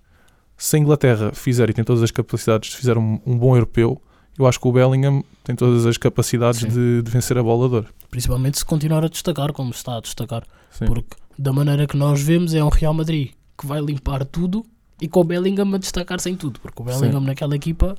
Se 0.59 0.75
a 0.75 0.79
Inglaterra 0.79 1.31
fizer 1.33 1.69
e 1.69 1.73
tem 1.73 1.85
todas 1.85 2.03
as 2.03 2.11
capacidades 2.11 2.71
de 2.71 2.75
fizer 2.75 2.97
um, 2.97 3.17
um 3.25 3.37
bom 3.37 3.55
europeu, 3.55 3.99
eu 4.37 4.45
acho 4.45 4.59
que 4.59 4.67
o 4.67 4.71
Bellingham 4.73 5.23
tem 5.41 5.55
todas 5.55 5.85
as 5.85 5.97
capacidades 5.97 6.59
Sim. 6.59 6.67
de, 6.67 7.01
de 7.01 7.09
vencer 7.09 7.37
a 7.37 7.41
bola 7.41 7.69
de 7.69 7.75
ouro. 7.75 7.87
Principalmente 8.11 8.57
se 8.57 8.65
continuar 8.65 9.05
a 9.05 9.07
destacar 9.07 9.53
como 9.53 9.71
está 9.71 9.95
a 9.95 10.01
destacar. 10.01 10.43
Sim. 10.69 10.85
Porque 10.85 11.15
da 11.37 11.53
maneira 11.53 11.87
que 11.87 11.95
nós 11.95 12.21
vemos 12.21 12.53
é 12.53 12.61
um 12.61 12.67
Real 12.67 12.93
Madrid 12.93 13.31
que 13.57 13.65
vai 13.65 13.79
limpar 13.79 14.25
tudo 14.25 14.65
e 15.01 15.07
com 15.07 15.21
o 15.21 15.23
Bellingham 15.23 15.73
a 15.73 15.77
destacar 15.77 16.19
sem 16.19 16.35
tudo. 16.35 16.59
Porque 16.59 16.81
o 16.81 16.85
Bellingham 16.85 17.21
naquela 17.21 17.55
equipa 17.55 17.95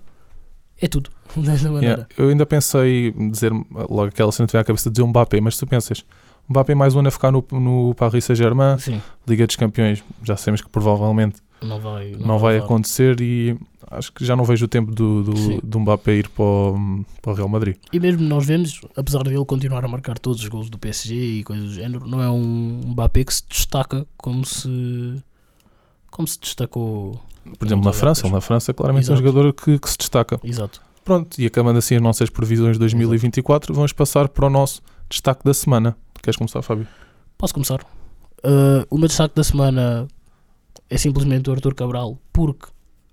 é 0.78 0.86
tudo. 0.86 1.10
Desta 1.34 1.70
maneira. 1.70 1.94
Yeah. 1.94 2.08
Eu 2.18 2.28
ainda 2.28 2.44
pensei 2.44 3.10
dizer 3.30 3.52
logo 3.74 4.04
aquela 4.04 4.32
cena 4.32 4.46
que 4.46 4.52
veio 4.52 4.60
à 4.60 4.64
cabeça 4.64 4.90
de 4.90 4.94
dizer 4.94 5.02
um 5.02 5.08
Mbappé, 5.08 5.40
mas 5.40 5.56
tu 5.56 5.66
pensas, 5.66 6.04
Mbappé 6.46 6.74
mais 6.74 6.94
um 6.94 6.98
ano 6.98 7.08
a 7.08 7.10
ficar 7.10 7.32
no, 7.32 7.42
no 7.52 7.94
Paris 7.94 8.26
Saint-Germain, 8.26 8.78
Sim, 8.78 9.00
Liga 9.26 9.46
dos 9.46 9.56
Campeões, 9.56 10.04
já 10.22 10.36
sabemos 10.36 10.60
que 10.60 10.68
provavelmente 10.68 11.40
não 11.62 11.80
vai, 11.80 12.12
não, 12.18 12.38
vai 12.38 12.54
levar. 12.54 12.64
acontecer 12.64 13.20
e 13.20 13.56
acho 13.90 14.12
que 14.12 14.24
já 14.24 14.34
não 14.36 14.44
vejo 14.44 14.64
o 14.64 14.68
tempo 14.68 14.92
do, 14.92 15.22
do, 15.24 15.60
do 15.62 15.80
Mbappé 15.80 16.14
ir 16.14 16.28
para 16.28 16.44
o, 16.44 17.04
para 17.20 17.32
o 17.32 17.34
Real 17.34 17.48
Madrid. 17.48 17.76
E 17.92 18.00
mesmo 18.00 18.22
nós 18.22 18.46
vemos, 18.46 18.80
apesar 18.96 19.22
de 19.22 19.30
ele 19.30 19.44
continuar 19.44 19.84
a 19.84 19.88
marcar 19.88 20.18
todos 20.18 20.42
os 20.42 20.48
gols 20.48 20.70
do 20.70 20.78
PSG 20.78 21.14
e 21.14 21.44
coisas 21.44 21.68
do 21.68 21.74
género, 21.74 22.06
não 22.06 22.22
é 22.22 22.30
um 22.30 22.80
Mbappé 22.86 23.24
que 23.24 23.34
se 23.34 23.42
destaca 23.48 24.06
como 24.16 24.44
se 24.44 25.22
como 26.10 26.26
se 26.26 26.38
destacou. 26.40 27.20
Por 27.58 27.66
exemplo, 27.66 27.84
na 27.84 27.92
França, 27.92 28.28
na 28.28 28.40
França 28.40 28.74
claramente 28.74 29.08
é 29.08 29.12
um 29.12 29.14
Exato. 29.14 29.28
jogador 29.28 29.52
que, 29.52 29.78
que 29.78 29.90
se 29.90 29.96
destaca. 29.98 30.40
Exato. 30.42 30.80
Pronto, 31.04 31.40
e 31.40 31.46
acabando 31.46 31.78
assim 31.78 31.96
as 31.96 32.02
nossas 32.02 32.28
previsões 32.28 32.74
de 32.74 32.78
2024, 32.80 33.74
vamos 33.74 33.92
passar 33.92 34.28
para 34.28 34.46
o 34.46 34.50
nosso 34.50 34.82
destaque 35.08 35.44
da 35.44 35.54
semana. 35.54 35.96
Queres 36.22 36.36
começar, 36.36 36.62
Fábio? 36.62 36.86
Posso 37.38 37.54
começar? 37.54 37.80
Uh, 38.44 38.84
o 38.90 38.98
meu 38.98 39.08
destaque 39.08 39.34
da 39.34 39.42
semana 39.42 40.06
é 40.90 40.98
simplesmente 40.98 41.48
o 41.48 41.52
Arthur 41.52 41.74
Cabral, 41.74 42.18
porque 42.32 42.66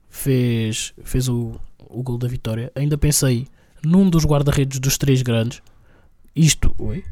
fez, 0.09 0.93
fez 1.03 1.29
o, 1.29 1.53
o 1.87 2.01
gol 2.01 2.17
da 2.17 2.27
vitória. 2.27 2.71
Ainda 2.75 2.97
pensei 2.97 3.47
num 3.85 4.09
dos 4.09 4.25
guarda-redes 4.25 4.79
dos 4.79 4.97
três 4.97 5.21
grandes. 5.21 5.61
Isto, 6.35 6.75
oi, 6.79 7.05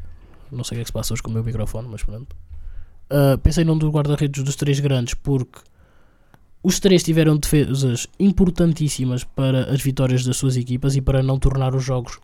não 0.50 0.64
sei 0.64 0.74
o 0.74 0.76
que 0.76 0.80
é 0.80 0.84
que 0.84 0.88
se 0.88 0.92
passa 0.92 1.14
hoje 1.14 1.22
com 1.22 1.30
o 1.30 1.32
meu 1.32 1.44
microfone, 1.44 1.88
mas 1.88 2.02
pronto. 2.02 2.34
Uh, 3.10 3.38
pensei 3.38 3.64
num 3.64 3.78
dos 3.78 3.90
guarda-redes 3.90 4.42
dos 4.42 4.56
três 4.56 4.80
grandes 4.80 5.14
porque 5.14 5.60
os 6.60 6.80
três 6.80 7.04
tiveram 7.04 7.36
defesas 7.36 8.08
importantíssimas 8.18 9.22
para 9.22 9.72
as 9.72 9.80
vitórias 9.80 10.24
das 10.24 10.36
suas 10.36 10.56
equipas 10.56 10.96
e 10.96 11.00
para 11.00 11.22
não 11.22 11.38
tornar 11.38 11.76
os 11.76 11.84
jogos 11.84 12.18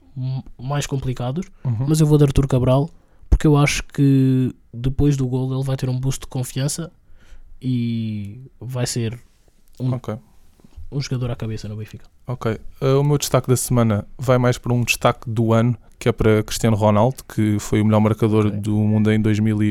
mais 0.61 0.85
complicados. 0.85 1.47
Uhum. 1.65 1.87
Mas 1.89 2.01
eu 2.01 2.07
vou 2.09 2.19
de 2.19 2.25
Arthur 2.25 2.49
Cabral 2.49 2.91
porque 3.31 3.47
eu 3.47 3.57
acho 3.57 3.85
que 3.85 4.53
depois 4.75 5.17
do 5.17 5.29
gol 5.29 5.55
ele 5.55 5.63
vai 5.63 5.77
ter 5.77 5.89
um 5.89 5.99
boost 5.99 6.23
de 6.23 6.27
confiança 6.27 6.91
e 7.63 8.41
vai 8.61 8.87
ser 8.87 9.19
um, 9.79 9.93
Ok. 9.95 10.15
um 10.91 11.01
jogador 11.01 11.31
à 11.31 11.37
cabeça 11.37 11.69
no 11.69 11.77
Benfica. 11.77 12.05
Ok. 12.27 12.59
Uh, 12.81 13.01
o 13.01 13.05
meu 13.05 13.19
destaque 13.19 13.49
da 13.49 13.57
semana 13.57 14.07
vai 14.19 14.39
mais 14.39 14.59
para 14.59 14.73
um 14.73 14.83
destaque 14.83 15.29
do 15.31 15.53
ano, 15.53 15.77
que 15.99 16.09
é 16.09 16.13
para 16.13 16.43
Cristiano 16.43 16.77
Ronaldo, 16.77 17.23
que 17.25 17.59
foi 17.59 17.81
o 17.81 17.85
melhor 17.85 18.01
marcador 18.01 18.47
Ok. 18.47 18.59
do 18.61 18.77
mundo 18.77 19.11
em 19.13 19.21
2000 19.21 19.63
e, 19.63 19.71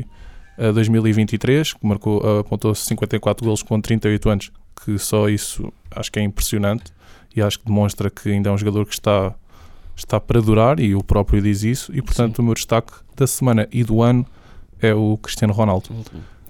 uh, 0.58 0.73
2023, 0.73 1.73
que 1.73 1.86
marcou, 1.86 2.23
uh, 2.23 2.39
apontou 2.39 2.73
54 2.73 3.43
golos 3.45 3.62
com 3.63 3.80
38 3.80 4.30
anos, 4.30 4.51
que 4.86 4.97
só 4.97 5.27
isso 5.30 5.71
acho 5.91 6.12
que 6.12 6.19
é 6.19 6.23
impressionante 6.23 6.91
e 7.36 7.41
acho 7.41 7.60
que 7.60 7.65
demonstra 7.65 8.10
que 8.10 8.30
ainda 8.30 8.49
é 8.49 8.54
um 8.54 8.58
jogador 8.58 8.86
que 8.86 8.93
está, 8.93 9.34
está 9.95 10.19
para 10.19 10.41
durar 10.41 10.80
e 10.80 10.95
o 10.95 11.04
próprio 11.04 11.41
diz 11.41 11.63
isso. 11.63 11.95
E 11.95 12.01
portanto, 12.01 12.39
o 12.39 12.43
meu 12.43 12.54
destaque 12.54 12.93
da 13.15 13.27
semana 13.27 13.67
e 13.71 13.84
do 13.84 14.01
ano 14.01 14.25
é 14.82 14.93
o 14.93 15.17
Cristiano 15.17 15.54
Ronaldo. 15.54 15.89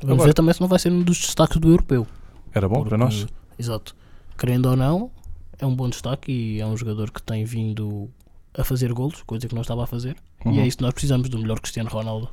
Vamos 0.02 0.14
Agora- 0.16 0.28
ver 0.30 0.34
também 0.34 0.54
se 0.54 0.62
não 0.62 0.68
vai 0.68 0.80
ser 0.80 0.92
um 0.92 1.02
dos 1.04 1.18
destaques 1.20 1.58
do 1.58 1.70
europeu. 1.70 2.08
Era 2.54 2.68
bom 2.68 2.82
para 2.84 2.98
Porque, 2.98 3.04
nós? 3.04 3.28
Exato. 3.58 3.96
Querendo 4.38 4.68
ou 4.68 4.76
não, 4.76 5.12
é 5.60 5.66
um 5.66 5.76
bom 5.76 5.88
destaque 5.90 6.32
e 6.32 6.60
é 6.62 6.66
um 6.66 6.76
jogador 6.76 7.12
que 7.12 7.22
tem 7.22 7.46
vindo 7.46 8.10
a 8.58 8.64
fazer 8.64 8.92
golos, 8.94 9.22
coisa 9.24 9.48
que 9.48 9.54
não 9.56 9.62
estava 9.62 9.84
a 9.84 9.88
fazer. 9.88 10.16
E 10.46 10.50
Uhum. 10.50 10.60
é 10.60 10.68
isso 10.68 10.78
que 10.78 10.84
nós 10.84 10.94
precisamos 10.94 11.30
do 11.30 11.38
melhor 11.38 11.60
Cristiano 11.60 11.90
Ronaldo. 11.90 12.28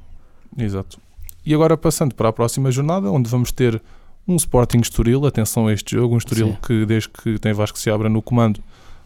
Exato. 0.56 0.98
E 1.44 1.54
agora 1.54 1.76
passando 1.76 2.14
para 2.14 2.28
a 2.28 2.32
próxima 2.32 2.70
jornada, 2.70 3.10
onde 3.10 3.28
vamos 3.28 3.52
ter 3.52 3.80
um 4.26 4.36
Sporting 4.36 4.78
Estoril, 4.80 5.24
atenção 5.26 5.66
a 5.68 5.72
este 5.72 5.96
jogo, 5.96 6.14
um 6.14 6.18
Estoril 6.18 6.48
Sim. 6.48 6.58
que 6.66 6.86
desde 6.86 7.08
que 7.10 7.38
tem 7.38 7.52
Vasco 7.52 7.78
se 7.78 7.90
abra 7.90 8.08
no 8.08 8.20
comando 8.22 8.60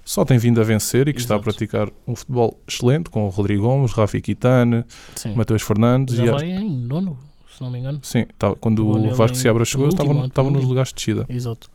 só 0.05 0.25
tem 0.25 0.37
vindo 0.37 0.61
a 0.61 0.65
vencer 0.65 1.07
e 1.07 1.13
que 1.13 1.21
está 1.21 1.35
a 1.35 1.37
Exato. 1.37 1.45
praticar 1.45 1.89
um 2.09 2.17
futebol 2.17 2.59
excelente 2.67 3.09
com 3.09 3.25
o 3.25 3.29
Rodrigo 3.29 3.63
Gomes, 3.63 3.93
Rafi 3.93 4.21
Quitane. 4.21 4.85
Mateus 5.37 5.63
Fernandes 5.63 6.17
Já 6.17 6.25
e 6.25 6.31
vai 6.31 6.51
em 6.51 6.69
nono, 6.69 7.17
se 7.57 7.63
não 7.63 7.71
me 7.71 7.79
engano. 7.79 8.01
Sim, 8.03 8.27
tá- 8.39 8.55
quando 8.57 8.87
o 8.89 8.99
nele 8.99 9.15
Vasco 9.15 9.37
em- 9.37 9.41
se 9.41 9.49
abra 9.49 9.61
no 9.61 9.67
chegou, 9.67 9.87
último, 9.87 10.11
estava, 10.13 10.27
estava 10.27 10.51
nos 10.51 10.65
lugares 10.65 10.89
de 10.91 10.95
descida. 10.95 11.27
Exato. 11.29 11.71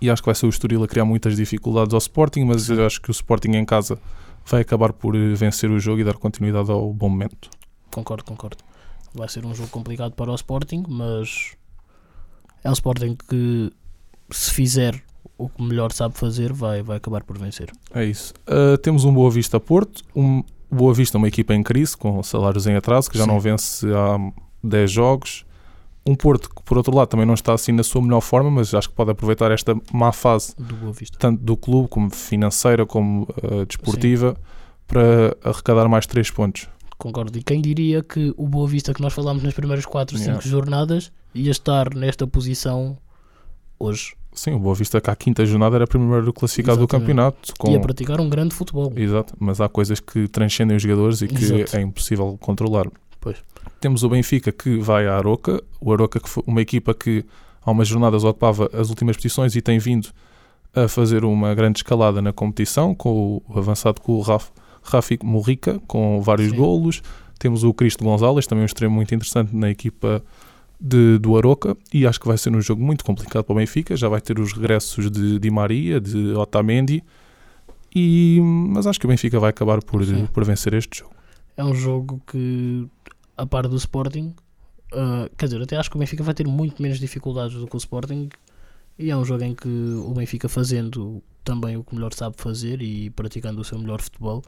E 0.00 0.10
acho 0.10 0.20
que 0.22 0.26
vai 0.26 0.34
ser 0.34 0.46
o 0.46 0.48
Estoril 0.48 0.82
a 0.82 0.88
criar 0.88 1.04
muitas 1.04 1.36
dificuldades 1.36 1.94
ao 1.94 1.98
Sporting, 1.98 2.44
mas 2.44 2.68
eu 2.68 2.84
acho 2.84 3.00
que 3.00 3.10
o 3.10 3.12
Sporting 3.12 3.50
em 3.52 3.64
casa 3.64 3.98
vai 4.44 4.60
acabar 4.62 4.92
por 4.92 5.14
eh, 5.14 5.34
vencer 5.34 5.70
o 5.70 5.78
jogo 5.78 6.00
e 6.00 6.04
dar 6.04 6.14
continuidade 6.14 6.70
ao 6.70 6.92
bom 6.92 7.08
momento. 7.08 7.48
Concordo, 7.92 8.24
concordo. 8.24 8.56
Vai 9.14 9.28
ser 9.28 9.44
um 9.46 9.54
jogo 9.54 9.68
complicado 9.68 10.12
para 10.14 10.30
o 10.30 10.34
Sporting, 10.34 10.84
mas 10.88 11.52
é 12.64 12.70
um 12.70 12.72
Sporting 12.72 13.16
que 13.28 13.70
se 14.30 14.50
fizer 14.50 15.00
o 15.38 15.48
que 15.48 15.62
melhor 15.62 15.92
sabe 15.92 16.16
fazer, 16.16 16.52
vai, 16.52 16.82
vai 16.82 16.96
acabar 16.96 17.22
por 17.22 17.38
vencer. 17.38 17.70
É 17.94 18.04
isso. 18.04 18.32
Uh, 18.48 18.76
temos 18.78 19.04
um 19.04 19.12
Boa 19.12 19.30
Vista 19.30 19.60
Porto, 19.60 20.02
um 20.16 20.42
Boa 20.70 20.94
Vista, 20.94 21.18
uma 21.18 21.28
equipa 21.28 21.54
em 21.54 21.62
crise, 21.62 21.96
com 21.96 22.22
salários 22.22 22.66
em 22.66 22.74
atraso, 22.74 23.10
que 23.10 23.18
já 23.18 23.24
Sim. 23.24 23.30
não 23.30 23.38
vence 23.38 23.86
há 23.92 24.18
10 24.62 24.90
jogos. 24.90 25.44
Um 26.04 26.16
Porto 26.16 26.50
que, 26.50 26.62
por 26.64 26.76
outro 26.76 26.94
lado, 26.96 27.08
também 27.08 27.24
não 27.24 27.34
está 27.34 27.52
assim 27.54 27.70
na 27.70 27.84
sua 27.84 28.02
melhor 28.02 28.20
forma, 28.20 28.50
mas 28.50 28.74
acho 28.74 28.88
que 28.88 28.94
pode 28.94 29.12
aproveitar 29.12 29.52
esta 29.52 29.76
má 29.92 30.10
fase, 30.12 30.52
Do 30.58 30.92
tanto 31.16 31.40
do 31.42 31.56
clube, 31.56 31.88
como 31.88 32.10
financeira, 32.10 32.84
como 32.84 33.22
uh, 33.22 33.64
desportiva, 33.66 34.36
para 34.86 35.36
arrecadar 35.44 35.88
mais 35.88 36.04
3 36.06 36.28
pontos. 36.32 36.68
Concordo. 36.98 37.38
E 37.38 37.42
quem 37.42 37.60
diria 37.60 38.02
que 38.02 38.34
o 38.36 38.48
Boa 38.48 38.66
Vista 38.68 38.92
que 38.92 39.00
nós 39.00 39.12
falámos 39.12 39.42
nas 39.44 39.54
primeiras 39.54 39.86
4, 39.86 40.16
5 40.18 40.28
Yeah. 40.28 40.46
jornadas 40.48 41.12
ia 41.34 41.50
estar 41.50 41.94
nesta 41.94 42.26
posição 42.26 42.96
hoje. 43.78 44.14
Sim, 44.32 44.54
o 44.54 44.58
Boa 44.58 44.74
Vista 44.74 45.00
que 45.00 45.10
à 45.10 45.16
quinta 45.16 45.44
jornada 45.44 45.76
era 45.76 45.86
primeiro 45.86 46.32
classificado 46.32 46.78
do 46.78 46.84
Exatamente. 46.84 47.06
campeonato. 47.06 47.52
Com... 47.58 47.70
Ia 47.70 47.80
praticar 47.80 48.20
um 48.20 48.28
grande 48.28 48.54
futebol. 48.54 48.92
Exato, 48.96 49.34
mas 49.38 49.60
há 49.60 49.68
coisas 49.68 50.00
que 50.00 50.26
transcendem 50.28 50.76
os 50.76 50.82
jogadores 50.82 51.22
e 51.22 51.28
que 51.28 51.44
Exato. 51.44 51.76
é 51.76 51.82
impossível 51.82 52.36
controlar. 52.40 52.86
Pois. 53.22 53.42
Temos 53.80 54.02
o 54.02 54.08
Benfica 54.08 54.52
que 54.52 54.76
vai 54.78 55.06
à 55.06 55.16
Aroca, 55.16 55.62
o 55.80 55.92
Aroca 55.92 56.20
que 56.20 56.28
foi 56.28 56.42
uma 56.46 56.60
equipa 56.60 56.92
que 56.92 57.24
há 57.64 57.70
umas 57.70 57.88
jornadas 57.88 58.24
ocupava 58.24 58.68
as 58.74 58.90
últimas 58.90 59.16
posições 59.16 59.56
e 59.56 59.62
tem 59.62 59.78
vindo 59.78 60.08
a 60.74 60.88
fazer 60.88 61.24
uma 61.24 61.54
grande 61.54 61.78
escalada 61.78 62.20
na 62.20 62.32
competição, 62.32 62.94
com 62.94 63.40
o 63.48 63.58
avançado 63.58 64.00
com 64.00 64.12
o 64.12 64.20
Raf, 64.20 64.50
Rafi 64.82 65.18
Morrica, 65.22 65.80
com 65.86 66.20
vários 66.20 66.50
Sim. 66.50 66.56
golos. 66.56 67.02
Temos 67.38 67.62
o 67.62 67.72
Cristo 67.72 68.02
Gonzalez, 68.02 68.46
também 68.46 68.62
um 68.62 68.66
extremo 68.66 68.94
muito 68.94 69.14
interessante 69.14 69.54
na 69.54 69.70
equipa 69.70 70.22
de, 70.80 71.18
do 71.18 71.36
Aroca, 71.36 71.76
e 71.94 72.06
acho 72.06 72.18
que 72.18 72.26
vai 72.26 72.36
ser 72.36 72.54
um 72.54 72.60
jogo 72.60 72.82
muito 72.82 73.04
complicado 73.04 73.44
para 73.44 73.52
o 73.52 73.56
Benfica. 73.56 73.96
Já 73.96 74.08
vai 74.08 74.20
ter 74.20 74.40
os 74.40 74.52
regressos 74.52 75.10
de 75.10 75.38
Di 75.38 75.50
Maria, 75.50 76.00
de 76.00 76.34
Otamendi, 76.34 77.04
e, 77.94 78.40
mas 78.42 78.86
acho 78.86 78.98
que 78.98 79.06
o 79.06 79.08
Benfica 79.08 79.38
vai 79.38 79.50
acabar 79.50 79.80
por, 79.82 80.04
Sim. 80.04 80.26
por 80.26 80.44
vencer 80.44 80.74
este 80.74 81.00
jogo. 81.00 81.12
É 81.56 81.62
um 81.62 81.74
jogo 81.74 82.20
que, 82.26 82.88
a 83.36 83.46
par 83.46 83.68
do 83.68 83.76
Sporting, 83.76 84.34
ah, 84.92 85.28
quer 85.36 85.46
dizer, 85.46 85.62
até 85.62 85.76
acho 85.76 85.90
que 85.90 85.96
o 85.96 85.98
Benfica 85.98 86.22
vai 86.22 86.34
ter 86.34 86.46
muito 86.46 86.82
menos 86.82 86.98
dificuldades 86.98 87.56
do 87.56 87.66
que 87.66 87.76
o 87.76 87.78
Sporting. 87.78 88.28
E 88.98 89.10
é 89.10 89.16
um 89.16 89.24
jogo 89.24 89.42
em 89.42 89.54
que 89.54 89.68
o 89.68 90.12
Benfica 90.14 90.48
fazendo 90.48 91.22
também 91.42 91.76
o 91.76 91.82
que 91.82 91.94
melhor 91.94 92.12
sabe 92.12 92.36
fazer 92.38 92.82
e 92.82 93.10
praticando 93.10 93.60
o 93.60 93.64
seu 93.64 93.78
melhor 93.78 94.00
futebol, 94.00 94.42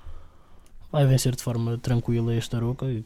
vai 0.93 1.07
vencer 1.07 1.35
de 1.35 1.43
forma 1.43 1.79
tranquila 1.79 2.35
este 2.35 2.55
Aroca 2.55 2.87
e, 2.87 3.05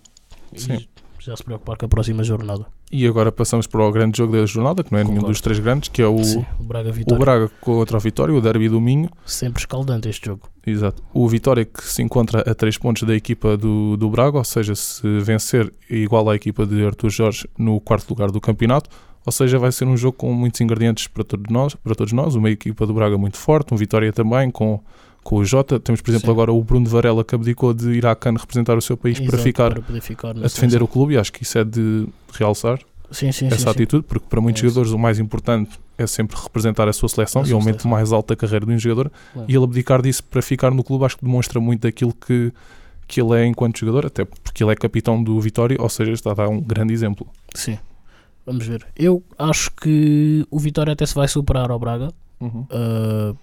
e 0.53 0.88
já 1.19 1.37
se 1.37 1.45
preocupar 1.45 1.77
com 1.77 1.87
a 1.87 1.88
próxima 1.88 2.23
jornada. 2.23 2.67
E 2.90 3.07
agora 3.07 3.31
passamos 3.31 3.66
para 3.66 3.83
o 3.83 3.92
grande 3.92 4.16
jogo 4.16 4.33
da 4.33 4.46
jornada, 4.46 4.83
que 4.83 4.90
não 4.90 4.98
é 4.98 5.05
nenhum 5.05 5.16
Concordo. 5.16 5.33
dos 5.33 5.40
três 5.42 5.59
grandes, 5.59 5.90
que 5.90 6.01
é 6.01 6.07
o, 6.07 6.24
Sim, 6.24 6.44
o 6.59 6.64
Braga 6.64 6.88
o 6.88 6.92
Vitória. 6.92 7.18
Braga 7.18 7.51
contra 7.61 7.96
o 7.98 8.01
Vitória, 8.01 8.35
o 8.35 8.40
Derby 8.40 8.68
do 8.68 8.81
Minho. 8.81 9.11
Sempre 9.27 9.61
escaldante 9.61 10.09
este 10.09 10.27
jogo. 10.27 10.48
Exato. 10.66 11.03
O 11.12 11.29
Vitória 11.29 11.66
que 11.66 11.85
se 11.85 12.03
encontra 12.03 12.40
a 12.40 12.55
3 12.55 12.79
pontos 12.79 13.03
da 13.03 13.14
equipa 13.14 13.59
do, 13.59 13.96
do 13.96 14.09
Braga, 14.09 14.38
ou 14.38 14.44
seja, 14.44 14.74
se 14.74 15.07
vencer 15.20 15.70
igual 15.90 16.31
à 16.31 16.35
equipa 16.35 16.64
de 16.64 16.85
Artur 16.85 17.11
Jorge 17.11 17.46
no 17.59 17.79
quarto 17.79 18.09
lugar 18.09 18.31
do 18.31 18.40
campeonato, 18.40 18.88
ou 19.24 19.33
seja, 19.33 19.59
vai 19.59 19.70
ser 19.70 19.85
um 19.85 19.96
jogo 19.96 20.16
com 20.16 20.33
muitos 20.33 20.59
ingredientes 20.62 21.07
para 21.07 21.22
todos 21.22 21.53
nós, 21.53 21.74
para 21.74 21.94
todos 21.94 22.14
nós. 22.14 22.35
uma 22.35 22.48
equipa 22.48 22.87
do 22.87 22.94
Braga 22.94 23.18
muito 23.18 23.37
forte, 23.37 23.74
um 23.74 23.77
Vitória 23.77 24.11
também 24.14 24.51
com, 24.51 24.81
com 25.29 25.37
o 25.37 25.45
Jota. 25.45 25.79
Temos, 25.79 26.01
por 26.01 26.11
exemplo, 26.11 26.27
Sim. 26.27 26.33
agora 26.33 26.53
o 26.53 26.64
Bruno 26.64 26.88
Varela 26.88 27.23
que 27.23 27.35
abdicou 27.35 27.75
de 27.75 27.91
ir 27.91 28.07
à 28.07 28.17
CAN 28.17 28.33
representar 28.38 28.79
o 28.79 28.81
seu 28.81 28.97
país 28.97 29.19
para 29.19 29.27
Exato, 29.27 29.43
ficar 29.43 29.75
para 29.83 30.01
ficar 30.01 30.31
a 30.31 30.41
defender 30.41 30.83
o 30.83 30.88
clube 30.88 31.12
e 31.14 31.19
acho 31.19 31.31
que 31.33 31.43
isso 31.43 31.59
é 31.59 31.64
de 31.64 32.07
realçar 32.33 32.79
Sim, 33.11 33.31
sim, 33.33 33.47
essa 33.47 33.57
sim, 33.59 33.69
atitude, 33.69 34.05
porque 34.09 34.25
para 34.29 34.41
muitos 34.41 34.62
É 34.62 34.67
jogadores 34.69 34.91
o 34.93 34.99
mais 34.99 35.19
importante 35.19 35.79
é 35.99 36.07
sempre 36.07 36.37
representar 36.41 36.88
a 36.88 36.93
sua 36.95 37.09
seleção 37.11 37.43
A 37.43 37.45
e 37.45 37.49
sua 37.49 37.57
é 37.57 37.59
o 37.59 37.62
seleção. 37.62 37.91
mais 37.91 38.11
alto 38.12 38.29
da 38.29 38.37
carreira 38.37 38.64
de 38.64 38.73
um 38.73 38.79
jogador 38.79 39.11
Claro. 39.35 39.51
e 39.51 39.55
ele 39.55 39.64
abdicar 39.64 40.01
disso 40.01 40.25
para 40.25 40.41
ficar 40.41 40.71
no 40.71 40.83
clube 40.83 41.05
acho 41.05 41.17
que 41.19 41.25
demonstra 41.25 41.61
muito 41.61 41.83
daquilo 41.83 42.14
que, 42.14 42.51
que 43.07 43.21
ele 43.21 43.35
é 43.38 43.47
enquanto 43.47 43.79
jogador, 43.81 44.07
até 44.07 44.25
porque 44.25 44.62
ele 44.64 44.73
é 44.73 44.77
capitão 44.77 45.23
do 45.23 45.38
Vitória, 45.41 45.77
ou 45.79 45.88
seja, 45.91 46.12
está 46.12 46.31
a 46.31 46.35
dar 46.35 46.49
um 46.49 46.59
grande 46.61 46.93
exemplo. 46.95 47.27
Sim. 47.55 47.79
Vamos 48.47 48.67
ver. 48.67 48.87
Eu 48.97 49.23
acho 49.38 49.71
que 49.73 50.47
o 50.51 50.59
Vitória 50.59 50.93
até 50.95 51.05
se 51.05 51.14
vai 51.14 51.29
superar 51.29 51.71
ao 51.71 51.79
Braga. 51.79 52.12
Uh, 52.41 53.37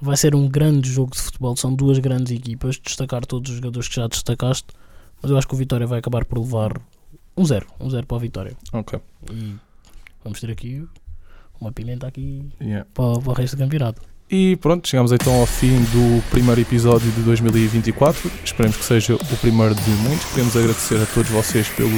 vai 0.00 0.16
ser 0.16 0.34
um 0.34 0.48
grande 0.48 0.90
jogo 0.90 1.12
de 1.12 1.20
futebol. 1.20 1.56
São 1.56 1.74
duas 1.74 1.98
grandes 1.98 2.32
equipas. 2.32 2.78
Destacar 2.78 3.24
todos 3.26 3.50
os 3.50 3.56
jogadores 3.56 3.88
que 3.88 3.96
já 3.96 4.06
destacaste. 4.06 4.68
Mas 5.22 5.30
eu 5.30 5.36
acho 5.38 5.46
que 5.46 5.54
o 5.54 5.58
Vitória 5.58 5.86
vai 5.86 5.98
acabar 5.98 6.24
por 6.24 6.38
levar 6.38 6.80
um 7.36 7.44
zero. 7.44 7.66
Um 7.78 7.90
zero 7.90 8.06
para 8.06 8.16
o 8.16 8.20
Vitória. 8.20 8.56
Ok. 8.72 8.98
E 9.32 9.54
vamos 10.24 10.40
ter 10.40 10.50
aqui 10.50 10.84
uma 11.60 11.70
pimenta 11.72 12.06
aqui 12.06 12.48
Yeah. 12.60 12.86
para, 12.94 13.20
para 13.20 13.30
o 13.30 13.34
resto 13.34 13.56
do 13.56 13.62
campeonato. 13.62 14.00
E 14.32 14.56
pronto, 14.58 14.86
chegamos 14.88 15.10
então 15.10 15.40
ao 15.40 15.44
fim 15.46 15.76
do 15.86 16.22
primeiro 16.30 16.60
episódio 16.60 17.10
de 17.10 17.20
2024. 17.22 18.30
Esperemos 18.44 18.76
que 18.76 18.84
seja 18.84 19.16
o 19.16 19.36
primeiro 19.40 19.74
de 19.74 19.90
muitos. 19.90 20.24
Queremos 20.26 20.56
agradecer 20.56 21.02
a 21.02 21.06
todos 21.06 21.28
vocês 21.30 21.68
pelo 21.70 21.90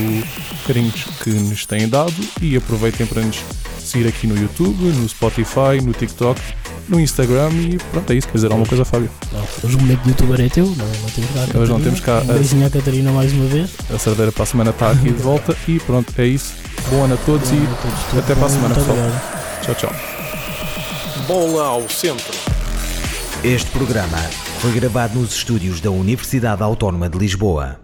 carinho 0.67 0.91
que 1.23 1.29
nos 1.31 1.67
têm 1.67 1.87
dado 1.89 2.15
e 2.41 2.57
aproveitem 2.57 3.07
para 3.07 3.23
nos 3.23 3.37
seguir 3.79 4.09
aqui 4.09 4.27
no 4.27 4.35
YouTube, 4.41 4.83
no 4.83 5.07
Spotify, 5.07 5.83
no 5.85 5.93
TikTok, 5.93 6.41
no 6.89 7.01
Instagram 7.01 7.51
e 7.53 7.79
pronto, 7.91 8.13
é 8.13 8.17
isso. 8.17 8.27
Quer 8.29 8.35
dizer 8.35 8.47
alguma 8.49 8.67
coisa, 8.67 8.85
Fábio? 8.85 9.09
Não, 9.33 9.41
hoje 9.65 9.77
o 9.77 9.81
momento 9.81 10.01
de 10.03 10.09
youtuber 10.11 10.41
é 10.41 10.49
teu. 10.49 10.67
Não, 10.67 10.75
não 10.87 11.11
temos 11.11 11.31
cá 11.31 11.41
a 11.55 11.59
Hoje 11.61 11.73
não 11.73 11.81
temos 11.81 12.01
cá 12.01 12.19
a- 12.19 12.21
Um 12.23 12.27
beijinho 12.27 12.67
à 12.67 12.71
Catarina 12.71 13.13
mais 13.13 13.33
uma 13.33 13.47
vez. 13.47 13.71
A 13.95 13.99
Cerdeira 13.99 14.33
para 14.33 14.43
a 14.43 14.47
semana 14.47 14.71
está 14.71 14.91
aqui 14.91 15.11
de 15.11 15.21
volta 15.23 15.57
e 15.69 15.79
pronto, 15.81 16.13
é 16.19 16.27
isso. 16.27 16.55
Bom 16.91 17.05
ano 17.05 17.15
a 17.15 17.17
todos 17.19 17.49
Bom 17.51 17.57
e 17.57 17.63
a 17.67 17.75
todos. 17.77 18.05
Tudo 18.11 18.19
até 18.21 18.35
para 18.35 18.47
a 18.47 18.49
semana, 18.51 18.75
pessoal. 18.75 18.97
obrigado. 18.99 19.63
tchau, 19.63 19.75
tchau. 19.75 19.93
Bola 21.27 21.67
ao 21.67 21.89
centro. 21.89 22.33
Este 23.45 23.71
programa 23.71 24.19
foi 24.61 24.73
gravado 24.73 25.19
nos 25.19 25.35
estúdios 25.35 25.81
da 25.81 25.91
Universidade 25.91 26.63
Autónoma 26.63 27.09
de 27.09 27.19
Lisboa. 27.19 27.82